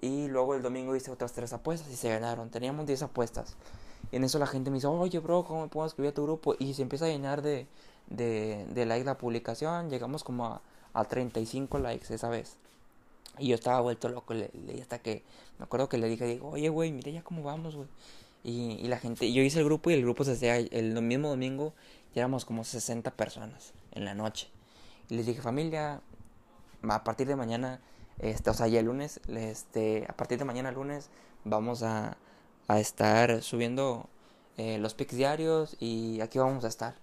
Y 0.02 0.26
luego 0.26 0.56
el 0.56 0.62
domingo 0.62 0.97
hice 0.97 1.12
otras 1.12 1.32
3 1.32 1.52
apuestas 1.52 1.88
y 1.92 1.97
se 1.97 2.09
ganaron. 2.09 2.50
Teníamos 2.50 2.87
10 2.87 3.02
apuestas. 3.02 3.54
Y 4.11 4.16
en 4.16 4.25
eso 4.25 4.40
la 4.40 4.49
gente 4.49 4.68
me 4.68 4.75
dice, 4.75 4.88
oye, 4.88 5.21
bro, 5.21 5.44
¿cómo 5.44 5.62
me 5.62 5.68
puedo 5.68 5.87
escribir 5.87 6.11
a 6.11 6.14
tu 6.14 6.25
grupo? 6.25 6.56
Y 6.59 6.75
se 6.75 6.82
empieza 6.82 7.04
a 7.04 7.09
llenar 7.09 7.40
de, 7.40 7.68
de, 8.09 8.66
de 8.75 8.85
like 8.85 9.04
la 9.04 9.16
publicación. 9.16 9.90
Llegamos 9.90 10.25
como 10.25 10.47
a, 10.47 10.61
a 10.92 11.04
35 11.04 11.78
likes 11.78 12.12
esa 12.12 12.28
vez. 12.28 12.56
Y 13.38 13.47
yo 13.47 13.54
estaba 13.54 13.80
vuelto 13.80 14.09
loco. 14.09 14.35
Le, 14.35 14.50
hasta 14.80 14.99
que 14.99 15.23
me 15.61 15.66
acuerdo 15.66 15.88
que 15.88 15.99
le 15.99 16.09
dije, 16.09 16.26
digo, 16.26 16.50
oye, 16.50 16.68
güey, 16.68 16.90
mire 16.90 17.12
ya 17.12 17.23
cómo 17.23 17.44
vamos, 17.44 17.76
güey. 17.76 17.88
Y, 18.42 18.73
y, 18.82 18.88
la 18.88 18.99
gente, 18.99 19.32
yo 19.32 19.40
hice 19.40 19.61
el 19.61 19.64
grupo 19.64 19.88
y 19.90 19.94
el 19.94 20.02
grupo 20.02 20.25
se 20.25 20.32
hacía 20.32 20.56
el 20.56 21.00
mismo 21.00 21.28
domingo. 21.28 21.75
Ya 22.12 22.23
éramos 22.23 22.44
como 22.44 22.64
60 22.64 23.12
personas 23.12 23.73
en 23.92 24.04
la 24.04 24.14
noche. 24.14 24.49
Y 25.09 25.14
les 25.14 25.26
dije, 25.26 25.40
familia, 25.40 26.00
a 26.82 27.04
partir 27.04 27.28
de 27.28 27.37
mañana, 27.37 27.80
este, 28.19 28.50
o 28.50 28.54
sea, 28.54 28.69
ya 28.69 28.81
el 28.81 28.87
lunes, 28.87 29.21
este, 29.28 30.07
a 30.09 30.16
partir 30.16 30.38
de 30.38 30.45
mañana 30.45 30.73
lunes, 30.73 31.11
vamos 31.45 31.83
a, 31.83 32.16
a 32.69 32.81
estar 32.81 33.42
subiendo 33.42 34.09
eh, 34.57 34.78
los 34.78 34.95
pics 34.95 35.16
diarios 35.16 35.76
y 35.81 36.21
aquí 36.21 36.38
vamos 36.38 36.64
a 36.64 36.69
estar. 36.69 36.95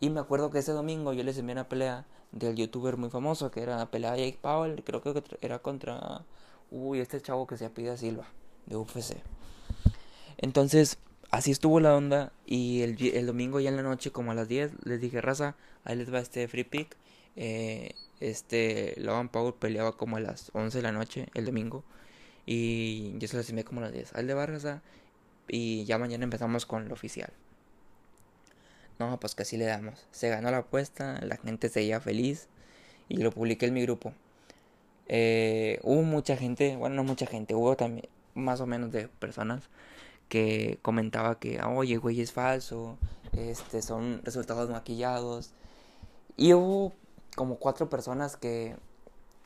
Y 0.00 0.10
me 0.10 0.20
acuerdo 0.20 0.50
que 0.50 0.58
ese 0.58 0.72
domingo 0.72 1.12
yo 1.12 1.22
les 1.22 1.36
envié 1.38 1.52
una 1.52 1.68
pelea 1.68 2.06
del 2.32 2.56
youtuber 2.56 2.96
muy 2.96 3.10
famoso 3.10 3.50
que 3.50 3.60
era 3.60 3.76
la 3.76 3.90
pelea 3.90 4.12
de 4.12 4.26
Jake 4.26 4.38
Powell, 4.40 4.82
creo 4.84 5.02
que 5.02 5.22
era 5.40 5.58
contra 5.58 6.24
uy, 6.70 7.00
este 7.00 7.20
chavo 7.20 7.46
que 7.46 7.56
se 7.56 7.66
apida 7.66 7.96
Silva 7.96 8.26
de 8.66 8.76
UFC. 8.76 9.16
Entonces, 10.38 10.98
así 11.30 11.50
estuvo 11.50 11.80
la 11.80 11.96
onda 11.96 12.32
y 12.46 12.82
el, 12.82 12.96
el, 13.14 13.26
domingo 13.26 13.60
ya 13.60 13.68
en 13.68 13.76
la 13.76 13.82
noche 13.82 14.10
como 14.10 14.30
a 14.30 14.34
las 14.34 14.48
10 14.48 14.72
les 14.84 15.00
dije, 15.00 15.20
"Raza, 15.20 15.56
ahí 15.84 15.96
les 15.96 16.12
va 16.12 16.20
este 16.20 16.48
free 16.48 16.64
pick." 16.64 16.96
Eh, 17.36 17.94
este 18.20 18.94
Logan 18.98 19.28
Paul 19.28 19.54
peleaba 19.54 19.96
como 19.96 20.16
a 20.16 20.20
las 20.20 20.50
11 20.54 20.78
de 20.78 20.82
la 20.82 20.92
noche 20.92 21.28
el 21.34 21.46
domingo 21.46 21.84
y 22.46 23.16
yo 23.18 23.28
se 23.28 23.36
los 23.36 23.48
envié 23.48 23.64
como 23.64 23.80
a 23.80 23.84
las 23.84 23.92
10. 23.92 24.14
Ahí 24.14 24.24
le 24.24 24.34
va, 24.34 24.46
raza, 24.46 24.82
y 25.48 25.84
ya 25.84 25.98
mañana 25.98 26.24
empezamos 26.24 26.66
con 26.66 26.88
lo 26.88 26.94
oficial. 26.94 27.32
No, 28.98 29.18
pues 29.18 29.34
que 29.34 29.42
así 29.42 29.56
le 29.56 29.64
damos. 29.64 30.06
Se 30.10 30.28
ganó 30.28 30.50
la 30.50 30.58
apuesta, 30.58 31.18
la 31.22 31.36
gente 31.36 31.68
seguía 31.68 32.00
feliz 32.00 32.48
y 33.08 33.16
lo 33.18 33.30
publiqué 33.32 33.66
en 33.66 33.74
mi 33.74 33.82
grupo. 33.82 34.12
Eh, 35.08 35.80
hubo 35.82 36.02
mucha 36.02 36.36
gente, 36.36 36.76
bueno, 36.76 36.96
no 36.96 37.04
mucha 37.04 37.26
gente, 37.26 37.54
hubo 37.54 37.76
también 37.76 38.08
más 38.34 38.60
o 38.60 38.66
menos 38.66 38.92
de 38.92 39.08
personas 39.08 39.62
que 40.28 40.78
comentaba 40.82 41.38
que, 41.40 41.60
oye, 41.62 41.96
güey, 41.96 42.20
es 42.20 42.32
falso, 42.32 42.98
este, 43.32 43.82
son 43.82 44.22
resultados 44.24 44.70
maquillados. 44.70 45.52
Y 46.36 46.52
hubo 46.52 46.94
como 47.40 47.56
cuatro 47.56 47.88
personas 47.88 48.36
que, 48.36 48.76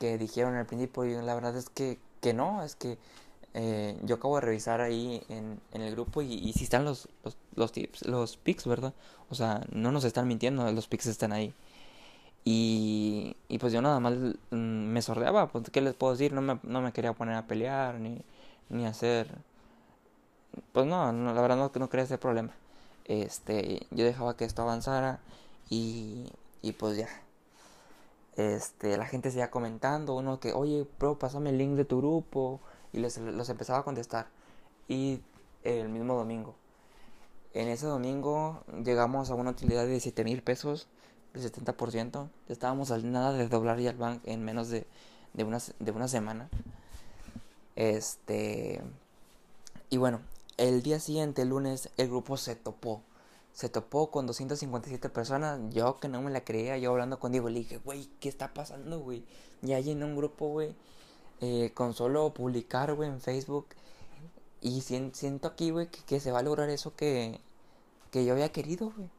que 0.01 0.19
dijeron 0.19 0.57
al 0.57 0.67
principio, 0.67 1.05
y 1.05 1.15
la 1.15 1.33
verdad 1.33 1.57
es 1.57 1.71
que, 1.71 2.01
que 2.21 2.35
no, 2.35 2.65
es 2.65 2.75
que 2.75 2.99
eh, 3.55 3.97
yo 4.03 4.17
acabo 4.17 4.35
de 4.35 4.41
revisar 4.41 4.81
ahí 4.81 5.23
en, 5.29 5.61
en 5.73 5.81
el 5.81 5.93
grupo 5.93 6.21
y, 6.21 6.35
y 6.35 6.53
si 6.55 6.65
están 6.65 6.85
los, 6.85 7.09
los, 7.23 7.37
los, 7.55 7.71
tips, 7.71 8.05
los 8.07 8.37
pics, 8.37 8.67
¿verdad? 8.67 8.95
O 9.31 9.37
sea, 9.37 9.65
no 9.71 9.93
nos 9.93 10.03
están 10.03 10.27
mintiendo, 10.27 10.69
los 10.73 10.89
pics 10.89 11.07
están 11.07 11.33
ahí. 11.33 11.55
Y, 12.45 13.37
y 13.49 13.59
pues 13.59 13.73
yo 13.73 13.81
nada 13.81 14.01
más 14.01 14.15
mm, 14.51 14.57
me 14.57 15.01
sordeaba, 15.01 15.47
pues 15.47 15.71
qué 15.71 15.81
les 15.81 15.95
puedo 15.95 16.15
decir, 16.15 16.33
no 16.33 16.43
me, 16.43 16.59
no 16.65 16.81
me 16.83 16.93
quería 16.93 17.13
poner 17.13 17.37
a 17.37 17.47
pelear 17.47 18.01
ni, 18.01 18.23
ni 18.71 18.87
hacer... 18.87 19.29
Pues 20.73 20.85
no, 20.87 21.13
no 21.13 21.33
la 21.33 21.41
verdad 21.41 21.57
no, 21.57 21.71
no 21.73 21.89
quería 21.89 22.05
ese 22.05 22.19
problema. 22.19 22.51
Este, 23.05 23.87
yo 23.93 24.05
dejaba 24.05 24.37
que 24.37 24.45
esto 24.47 24.63
avanzara 24.63 25.21
y, 25.71 26.27
y 26.61 26.73
pues 26.73 26.97
ya. 26.97 27.09
Este, 28.37 28.97
la 28.97 29.07
gente 29.07 29.31
seguía 29.31 29.51
comentando, 29.51 30.15
uno 30.15 30.41
que, 30.41 30.53
oye, 30.53 30.87
bro, 30.99 31.19
pásame 31.19 31.51
el 31.51 31.59
link 31.59 31.77
de 31.77 31.85
tu 31.85 31.99
grupo 31.99 32.61
y 32.93 32.99
les, 32.99 33.19
los 33.19 33.49
empezaba 33.49 33.81
a 33.81 33.83
contestar. 33.85 34.27
Y 34.89 35.21
el 35.63 35.89
mismo 35.89 36.15
domingo. 36.15 36.55
En 37.55 37.69
ese 37.69 37.87
domingo 37.87 38.65
llegamos 38.85 39.31
a 39.31 39.35
una 39.35 39.51
utilidad 39.51 39.87
de 39.87 40.01
7 40.01 40.25
mil 40.25 40.43
pesos, 40.43 40.89
del 41.33 41.53
70%. 41.53 42.29
Estábamos 42.49 42.91
al 42.91 43.11
nada 43.11 43.33
de 43.33 43.49
doblar 43.49 43.79
ya 43.79 43.91
el 43.91 43.97
bank 43.97 44.21
en 44.25 44.45
menos 44.45 44.69
de, 44.69 44.87
de, 45.35 45.45
una, 45.45 45.59
de 45.79 45.91
una 45.93 46.09
semana. 46.09 46.49
Este. 47.77 48.83
Y 49.91 49.97
bueno, 49.97 50.21
el 50.57 50.83
día 50.83 51.01
siguiente, 51.01 51.43
el 51.43 51.49
lunes, 51.51 51.91
el 51.97 52.09
grupo 52.09 52.37
se 52.37 52.57
topó. 52.57 53.03
Se 53.55 53.71
topó 53.71 54.11
con 54.11 54.27
257 54.27 55.09
personas. 55.09 55.59
Yo 55.71 55.99
que 55.99 56.09
no 56.09 56.21
me 56.21 56.31
la 56.31 56.45
creía, 56.45 56.77
yo 56.77 56.91
hablando 56.91 57.19
con 57.19 57.33
Diego, 57.33 57.49
le 57.49 57.61
dije, 57.61 57.79
güey, 57.79 58.11
¿qué 58.21 58.29
está 58.29 58.53
pasando, 58.53 59.01
güey? 59.01 59.25
Ya 59.63 59.81
llené 59.81 60.05
un 60.05 60.17
grupo, 60.17 60.49
güey 60.49 60.75
eh, 61.41 61.73
con 61.75 61.95
solo 61.95 62.33
publicar, 62.33 62.95
güey, 62.95 63.09
en 63.11 63.21
Facebook. 63.21 63.67
Y 64.61 64.81
siento 64.81 65.49
aquí, 65.49 65.71
güey, 65.71 65.89
que, 65.89 66.21
se 66.21 66.33
va 66.33 66.39
a 66.41 66.43
lograr 66.43 66.71
eso 66.71 66.95
que, 66.97 67.41
que 68.11 68.25
yo 68.25 68.33
había 68.33 68.51
querido, 68.53 68.93
güey. 68.97 69.11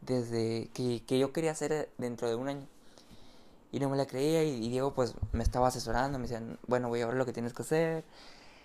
Desde 0.00 0.68
que, 0.74 1.02
que, 1.06 1.18
yo 1.18 1.32
quería 1.32 1.52
hacer 1.52 1.90
dentro 1.98 2.28
de 2.28 2.36
un 2.36 2.48
año. 2.48 2.66
Y 3.72 3.80
no 3.80 3.88
me 3.90 3.96
la 3.96 4.06
creía 4.06 4.44
y, 4.44 4.68
Diego 4.68 4.94
pues 4.94 5.14
me 5.32 5.42
estaba 5.42 5.68
asesorando, 5.68 6.18
me 6.18 6.24
decían, 6.24 6.58
bueno, 6.68 6.88
voy 6.88 7.00
a 7.00 7.06
ver 7.06 7.16
lo 7.16 7.26
que 7.26 7.32
tienes 7.32 7.52
que 7.54 7.62
hacer. 7.62 8.04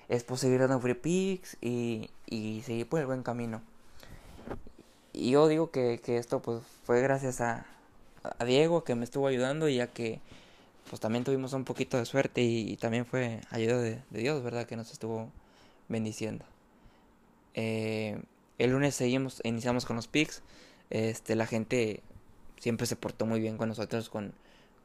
Es 0.10 0.24
posible 0.24 0.60
dando 0.60 0.80
free 0.80 0.94
picks 0.96 1.58
y, 1.62 2.10
y 2.28 2.62
seguir 2.64 2.90
por 2.90 3.00
el 3.00 3.08
buen 3.08 3.24
camino. 3.24 3.62
Y 5.18 5.32
yo 5.32 5.48
digo 5.48 5.72
que, 5.72 6.00
que 6.04 6.18
esto 6.18 6.42
pues 6.44 6.62
fue 6.86 7.02
gracias 7.02 7.42
a, 7.42 7.66
Diego 8.46 8.84
que 8.84 8.94
me 8.94 9.04
estuvo 9.04 9.26
ayudando 9.28 9.68
y 9.70 9.80
a 9.80 9.88
que 9.88 10.20
pues 10.90 11.00
también 11.00 11.24
tuvimos 11.24 11.54
un 11.54 11.64
poquito 11.64 11.98
de 11.98 12.06
suerte 12.06 12.42
y, 12.44 12.78
también 12.78 13.06
fue 13.06 13.42
ayuda 13.50 13.82
de, 13.82 14.02
Dios, 14.12 14.44
¿verdad? 14.44 14.68
Que 14.68 14.76
nos 14.76 14.92
estuvo 14.92 15.32
bendiciendo. 15.88 16.46
Eh, 17.56 18.22
el 18.60 18.72
lunes 18.72 18.94
seguimos, 18.94 19.42
iniciamos 19.44 19.86
con 19.86 19.96
los 19.96 20.08
picks. 20.08 20.44
Este, 20.92 21.36
la 21.36 21.48
gente 21.48 22.04
siempre 22.60 22.86
se 22.86 22.96
portó 22.96 23.26
muy 23.26 23.40
bien 23.40 23.58
con 23.58 23.70
nosotros 23.70 24.10
con, 24.10 24.34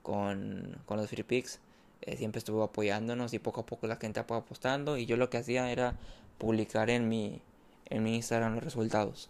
con, 0.03 0.79
con 0.87 0.97
los 0.97 1.11
free 1.11 1.25
picks. 1.25 1.61
Eh, 2.01 2.17
siempre 2.17 2.39
estuvo 2.39 2.63
apoyándonos 2.63 3.35
y 3.35 3.39
poco 3.39 3.63
a 3.63 3.67
poco 3.67 3.87
la 3.87 3.97
gente 3.97 4.23
fue 4.25 4.39
apostando. 4.39 4.97
Y 4.97 5.05
yo 5.05 5.19
lo 5.19 5.29
que 5.29 5.39
hacía 5.39 5.71
era 5.71 5.97
publicar 6.39 6.89
en 6.89 7.09
mi, 7.09 7.43
en 7.87 8.03
mi 8.03 8.17
Instagram 8.17 8.55
los 8.55 8.65
resultados. 8.65 9.29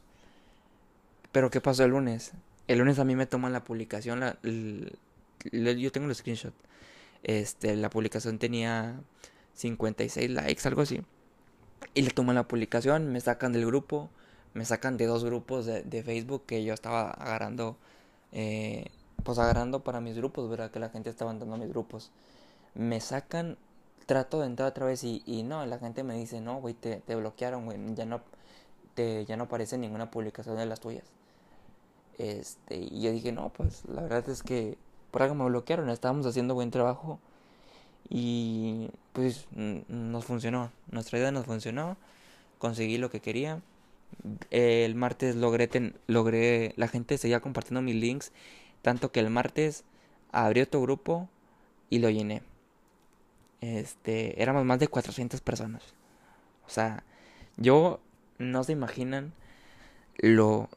Pero 1.32 1.50
¿qué 1.50 1.60
pasó 1.60 1.84
el 1.84 1.90
lunes? 1.90 2.32
El 2.68 2.78
lunes 2.78 2.98
a 2.98 3.04
mí 3.04 3.16
me 3.16 3.26
toman 3.26 3.52
la 3.52 3.64
publicación, 3.64 4.20
la, 4.20 4.38
yo 4.42 5.92
tengo 5.92 6.08
el 6.08 6.14
screenshot. 6.14 6.54
Este, 7.22 7.76
la 7.76 7.90
publicación 7.90 8.38
tenía 8.38 9.00
56 9.54 10.30
likes, 10.30 10.68
algo 10.68 10.82
así. 10.82 11.02
Y 11.94 12.02
le 12.02 12.10
toman 12.10 12.36
la 12.36 12.46
publicación, 12.48 13.12
me 13.12 13.20
sacan 13.20 13.52
del 13.52 13.66
grupo, 13.66 14.10
me 14.54 14.64
sacan 14.64 14.96
de 14.96 15.06
dos 15.06 15.24
grupos 15.24 15.66
de, 15.66 15.82
de 15.82 16.02
Facebook 16.02 16.44
que 16.46 16.64
yo 16.64 16.74
estaba 16.74 17.10
agarrando, 17.10 17.76
eh, 18.32 18.86
pues 19.24 19.38
agarrando 19.38 19.82
para 19.82 20.00
mis 20.00 20.16
grupos, 20.16 20.48
¿verdad? 20.48 20.70
Que 20.70 20.78
la 20.78 20.90
gente 20.90 21.10
estaba 21.10 21.32
dando 21.32 21.54
a 21.54 21.58
mis 21.58 21.68
grupos. 21.68 22.12
Me 22.74 23.00
sacan 23.00 23.56
trato 24.06 24.40
de 24.40 24.46
entrar 24.46 24.68
otra 24.68 24.86
vez 24.86 25.04
y, 25.04 25.22
y 25.26 25.42
no, 25.42 25.64
la 25.66 25.78
gente 25.78 26.02
me 26.04 26.14
dice, 26.16 26.40
no, 26.40 26.60
güey, 26.60 26.74
te, 26.74 26.96
te 26.96 27.14
bloquearon, 27.14 27.64
güey, 27.64 27.78
ya 27.94 28.04
no, 28.04 28.20
te, 28.94 29.24
ya 29.24 29.36
no 29.36 29.44
aparece 29.44 29.78
ninguna 29.78 30.10
publicación 30.10 30.56
de 30.56 30.66
las 30.66 30.80
tuyas. 30.80 31.04
Este, 32.18 32.76
y 32.76 33.02
yo 33.02 33.12
dije, 33.12 33.32
no, 33.32 33.50
pues 33.50 33.84
la 33.86 34.02
verdad 34.02 34.28
es 34.28 34.42
que 34.42 34.76
por 35.10 35.22
algo 35.22 35.34
me 35.34 35.44
bloquearon, 35.44 35.88
estábamos 35.90 36.26
haciendo 36.26 36.54
buen 36.54 36.70
trabajo 36.70 37.18
y 38.08 38.90
pues 39.12 39.46
nos 39.52 40.24
funcionó, 40.24 40.70
nuestra 40.90 41.18
idea 41.18 41.30
nos 41.30 41.46
funcionó, 41.46 41.96
conseguí 42.58 42.98
lo 42.98 43.10
que 43.10 43.20
quería. 43.20 43.60
El 44.50 44.94
martes 44.94 45.36
logré, 45.36 45.70
logré, 46.06 46.74
la 46.76 46.88
gente 46.88 47.16
seguía 47.16 47.40
compartiendo 47.40 47.80
mis 47.80 47.94
links, 47.94 48.32
tanto 48.82 49.10
que 49.10 49.20
el 49.20 49.30
martes 49.30 49.84
abrí 50.32 50.60
otro 50.60 50.82
grupo 50.82 51.28
y 51.88 51.98
lo 51.98 52.10
llené. 52.10 52.42
Este, 53.60 54.42
éramos 54.42 54.64
más 54.64 54.78
de 54.80 54.88
400 54.88 55.40
personas. 55.40 55.82
O 56.66 56.70
sea, 56.70 57.04
yo 57.56 58.00
no 58.38 58.64
se 58.64 58.72
imaginan 58.72 59.32
lo 60.16 60.68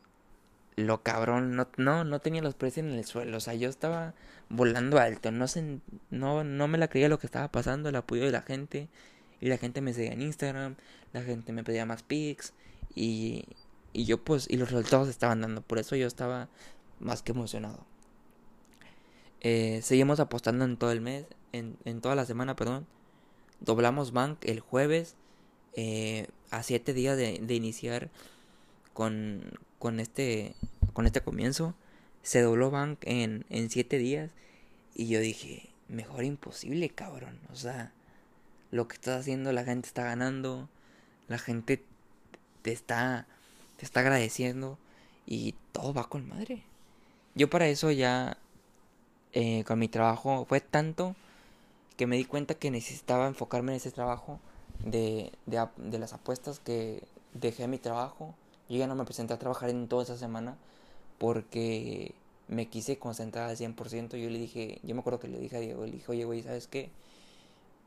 lo 0.75 1.03
cabrón, 1.03 1.55
no, 1.55 1.67
no, 1.77 2.03
no 2.03 2.20
tenía 2.20 2.41
los 2.41 2.55
precios 2.55 2.86
en 2.86 2.94
el 2.94 3.05
suelo, 3.05 3.38
o 3.38 3.39
sea, 3.39 3.53
yo 3.53 3.70
estaba 3.70 4.13
volando 4.50 5.00
alto, 5.00 5.32
no 5.32 5.48
sé, 5.48 5.79
no, 6.10 6.44
no 6.44 6.67
me 6.67 6.77
la 6.77 6.89
creía 6.89 7.10
lo 7.10 7.20
que 7.20 7.27
estaba 7.27 7.51
pasando, 7.51 7.89
el 7.89 7.96
apoyo 7.96 8.24
de 8.25 8.32
la 8.32 8.41
gente, 8.41 8.89
y 9.39 9.48
la 9.48 9.58
gente 9.58 9.82
me 9.82 9.94
seguía 9.94 10.13
en 10.13 10.22
Instagram, 10.22 10.75
la 11.13 11.22
gente 11.22 11.53
me 11.53 11.63
pedía 11.63 11.86
más 11.86 12.03
pics, 12.03 12.53
y, 12.94 13.46
y 13.94 14.05
yo 14.05 14.24
pues, 14.24 14.48
y 14.50 14.58
los 14.58 14.72
resultados 14.72 15.08
estaban 15.08 15.41
dando, 15.41 15.62
por 15.62 15.79
eso 15.79 15.96
yo 15.96 16.08
estaba 16.08 16.50
más 17.00 17.22
que 17.22 17.32
emocionado. 17.32 17.86
Eh, 19.41 19.82
seguimos 19.84 20.20
apostando 20.20 20.65
en 20.65 20.77
todo 20.77 20.91
el 20.91 21.01
mes, 21.01 21.25
en, 21.51 21.77
en 21.86 22.01
toda 22.01 22.15
la 22.15 22.25
semana, 22.25 22.55
perdón. 22.55 22.88
Doblamos 23.60 24.12
Bank 24.12 24.39
el 24.44 24.60
jueves, 24.60 25.15
eh, 25.74 26.27
a 26.51 26.63
siete 26.63 26.94
días 26.94 27.15
de, 27.15 27.39
de 27.41 27.53
iniciar 27.53 28.10
con, 28.96 29.60
con 29.78 30.00
este, 30.00 30.56
con 30.94 31.06
este 31.06 31.22
comienzo. 31.22 31.75
Se 32.24 32.42
dobló 32.42 32.72
Bank 32.72 33.00
en, 33.02 33.46
en 33.50 33.70
siete 33.70 34.00
días. 34.00 34.32
Y 34.96 35.08
yo 35.10 35.20
dije, 35.20 35.70
mejor 35.90 36.24
imposible, 36.24 36.90
cabrón. 36.90 37.40
O 37.52 37.56
sea, 37.56 37.92
lo 38.72 38.88
que 38.88 38.96
estás 38.96 39.20
haciendo, 39.20 39.52
la 39.52 39.66
gente 39.66 39.88
está 39.88 40.06
ganando. 40.06 40.70
La 41.28 41.38
gente 41.38 41.84
te 42.64 42.72
está, 42.72 43.28
te 43.78 43.86
está 43.86 44.00
agradeciendo. 44.00 44.80
Y 45.28 45.54
todo 45.74 45.94
va 45.94 46.10
con 46.10 46.28
madre. 46.28 46.64
Yo 47.36 47.50
para 47.50 47.68
eso 47.68 47.92
ya, 47.92 48.38
eh, 49.34 49.66
con 49.66 49.78
mi 49.78 49.90
trabajo, 49.90 50.46
fue 50.46 50.62
tanto 50.62 51.16
que 51.98 52.08
me 52.08 52.16
di 52.16 52.24
cuenta 52.24 52.56
que 52.56 52.72
necesitaba 52.72 53.28
enfocarme 53.28 53.74
en 53.74 53.78
ese 53.78 53.92
trabajo 53.92 54.40
de, 54.86 55.34
de, 55.46 55.68
de 55.78 56.00
las 56.00 56.14
apuestas 56.14 56.60
que 56.60 57.04
dejé 57.34 57.68
mi 57.68 57.78
trabajo 57.78 58.36
yo 58.69 58.77
ya 58.77 58.88
no 58.88 58.95
me 58.95 59.05
presenté 59.05 59.34
a 59.34 59.39
trabajar 59.39 59.69
en 59.69 59.88
toda 59.88 60.03
esa 60.03 60.17
semana 60.17 60.57
porque 61.17 62.15
me 62.48 62.67
quise 62.67 62.98
concentrar 62.98 63.50
al 63.50 63.57
100%. 63.57 64.17
Yo 64.17 64.29
le 64.29 64.39
dije, 64.39 64.79
yo 64.84 64.95
me 64.95 65.01
acuerdo 65.01 65.19
que 65.19 65.27
le 65.27 65.39
dije 65.39 65.57
a 65.57 65.60
Diego, 65.60 65.86
le 65.86 65.93
dije, 65.93 66.12
oye, 66.12 66.25
güey, 66.25 66.43
¿sabes 66.43 66.67
qué? 66.67 66.91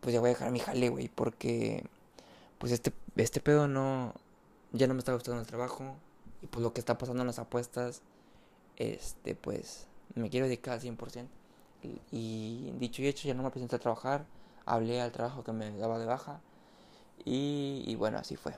Pues 0.00 0.14
ya 0.14 0.20
voy 0.20 0.28
a 0.28 0.32
dejar 0.32 0.50
mi 0.50 0.60
jale, 0.60 0.88
güey, 0.88 1.08
porque 1.08 1.84
pues 2.58 2.72
este, 2.72 2.92
este 3.16 3.40
pedo 3.40 3.68
no, 3.68 4.14
ya 4.72 4.86
no 4.86 4.94
me 4.94 5.00
está 5.00 5.12
gustando 5.12 5.40
el 5.40 5.46
trabajo. 5.46 5.96
Y 6.42 6.46
pues 6.46 6.62
lo 6.62 6.72
que 6.72 6.80
está 6.80 6.98
pasando 6.98 7.22
en 7.22 7.26
las 7.26 7.38
apuestas, 7.38 8.02
este, 8.76 9.34
pues 9.34 9.86
me 10.14 10.30
quiero 10.30 10.46
dedicar 10.46 10.74
al 10.74 10.80
100%. 10.80 11.26
Y, 12.12 12.72
dicho 12.78 13.02
y 13.02 13.06
hecho, 13.06 13.28
ya 13.28 13.34
no 13.34 13.42
me 13.42 13.50
presenté 13.50 13.76
a 13.76 13.78
trabajar. 13.78 14.26
Hablé 14.66 15.00
al 15.00 15.12
trabajo 15.12 15.44
que 15.44 15.52
me 15.52 15.70
daba 15.76 15.98
de 15.98 16.06
baja. 16.06 16.40
Y 17.24 17.94
bueno, 17.96 18.18
así 18.18 18.36
fue. 18.36 18.54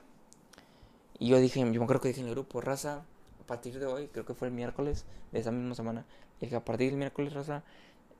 Y 1.21 1.27
yo 1.27 1.39
dije, 1.39 1.59
yo 1.71 1.83
acuerdo 1.83 2.01
que 2.01 2.07
dije 2.07 2.21
en 2.21 2.29
el 2.29 2.33
grupo, 2.33 2.61
raza, 2.61 3.03
a 3.39 3.45
partir 3.45 3.77
de 3.77 3.85
hoy, 3.85 4.07
creo 4.07 4.25
que 4.25 4.33
fue 4.33 4.47
el 4.47 4.55
miércoles 4.55 5.05
de 5.31 5.39
esa 5.39 5.51
misma 5.51 5.75
semana, 5.75 6.03
dije, 6.39 6.55
a 6.55 6.65
partir 6.65 6.89
del 6.89 6.97
miércoles, 6.97 7.31
raza, 7.31 7.61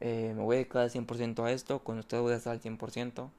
eh, 0.02 0.34
me 0.36 0.44
voy 0.44 0.58
a 0.58 0.60
dedicar 0.60 0.84
al 0.84 0.92
100% 0.92 1.44
a 1.44 1.52
esto, 1.52 1.80
con 1.80 1.98
ustedes 1.98 2.22
voy 2.22 2.34
a 2.34 2.36
estar 2.36 2.54
al 2.54 2.62
100%, 2.62 3.32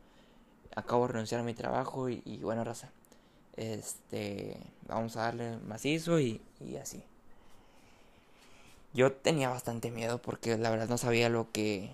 acabo 0.75 1.07
de 1.07 1.13
renunciar 1.13 1.41
a 1.41 1.45
mi 1.45 1.55
trabajo 1.55 2.09
y, 2.09 2.41
bueno, 2.43 2.65
raza, 2.65 2.91
este, 3.57 4.57
vamos 4.89 5.17
a 5.17 5.23
darle 5.23 5.59
macizo 5.59 6.19
y, 6.19 6.41
y 6.59 6.75
así. 6.79 7.05
Yo 8.95 9.13
tenía 9.13 9.49
bastante 9.49 9.93
miedo 9.93 10.21
porque 10.21 10.59
la 10.59 10.71
verdad 10.71 10.89
no 10.89 10.99
sabía 10.99 11.29
lo 11.29 11.53
que 11.53 11.93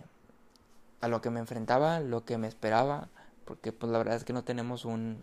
a 1.03 1.09
lo 1.09 1.21
que 1.21 1.29
me 1.29 1.41
enfrentaba, 1.41 2.01
lo 2.01 2.25
que 2.25 2.39
me 2.39 2.49
esperaba, 2.49 3.11
porque 3.45 3.73
pues 3.73 3.93
la 3.93 3.99
verdad 3.99 4.17
es 4.17 4.25
que 4.25 4.33
no 4.33 4.43
tenemos 4.43 4.87
un 4.87 5.23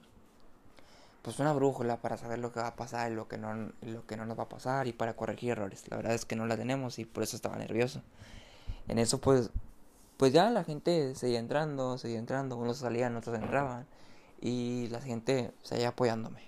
pues 1.25 1.39
una 1.39 1.53
brújula 1.53 1.97
para 1.97 2.17
saber 2.17 2.37
lo 2.37 2.51
que 2.51 2.59
va 2.59 2.67
a 2.67 2.75
pasar 2.75 3.11
y 3.11 3.15
lo 3.15 3.27
que 3.27 3.39
no, 3.39 3.71
lo 3.81 4.05
que 4.05 4.15
no 4.15 4.27
nos 4.27 4.37
va 4.37 4.43
a 4.43 4.49
pasar 4.49 4.85
y 4.85 4.93
para 4.93 5.15
corregir 5.15 5.53
errores. 5.53 5.83
La 5.89 5.97
verdad 5.97 6.13
es 6.13 6.23
que 6.23 6.35
no 6.35 6.45
la 6.45 6.55
tenemos 6.55 6.99
y 6.99 7.05
por 7.05 7.23
eso 7.23 7.35
estaba 7.35 7.57
nervioso. 7.57 8.03
En 8.87 8.99
eso 8.99 9.19
pues 9.19 9.49
pues 10.17 10.31
ya 10.33 10.51
la 10.51 10.63
gente 10.63 11.15
seguía 11.15 11.39
entrando, 11.39 11.97
seguía 11.97 12.19
entrando, 12.19 12.57
unos 12.57 12.77
salían, 12.77 13.15
otros 13.15 13.35
entraban 13.39 13.87
y 14.39 14.87
la 14.89 15.01
gente 15.01 15.51
seguía 15.63 15.89
apoyándome. 15.89 16.43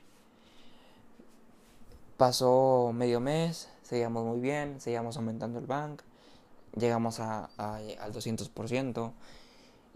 Pasó 2.17 2.91
medio 2.93 3.19
mes, 3.19 3.69
seguíamos 3.81 4.25
muy 4.25 4.39
bien, 4.39 4.79
seguíamos 4.79 5.17
aumentando 5.17 5.57
el 5.57 5.65
bank, 5.65 6.03
llegamos 6.75 7.19
a, 7.19 7.45
al 7.57 8.13
200% 8.13 9.11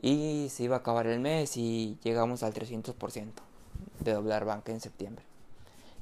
y 0.01 0.47
se 0.49 0.63
iba 0.63 0.77
a 0.77 0.79
acabar 0.79 1.05
el 1.05 1.19
mes 1.19 1.55
y 1.55 1.99
llegamos 2.01 2.41
al 2.41 2.55
300% 2.55 3.50
de 3.99 4.13
doblar 4.13 4.45
banca 4.45 4.71
en 4.71 4.81
septiembre. 4.81 5.25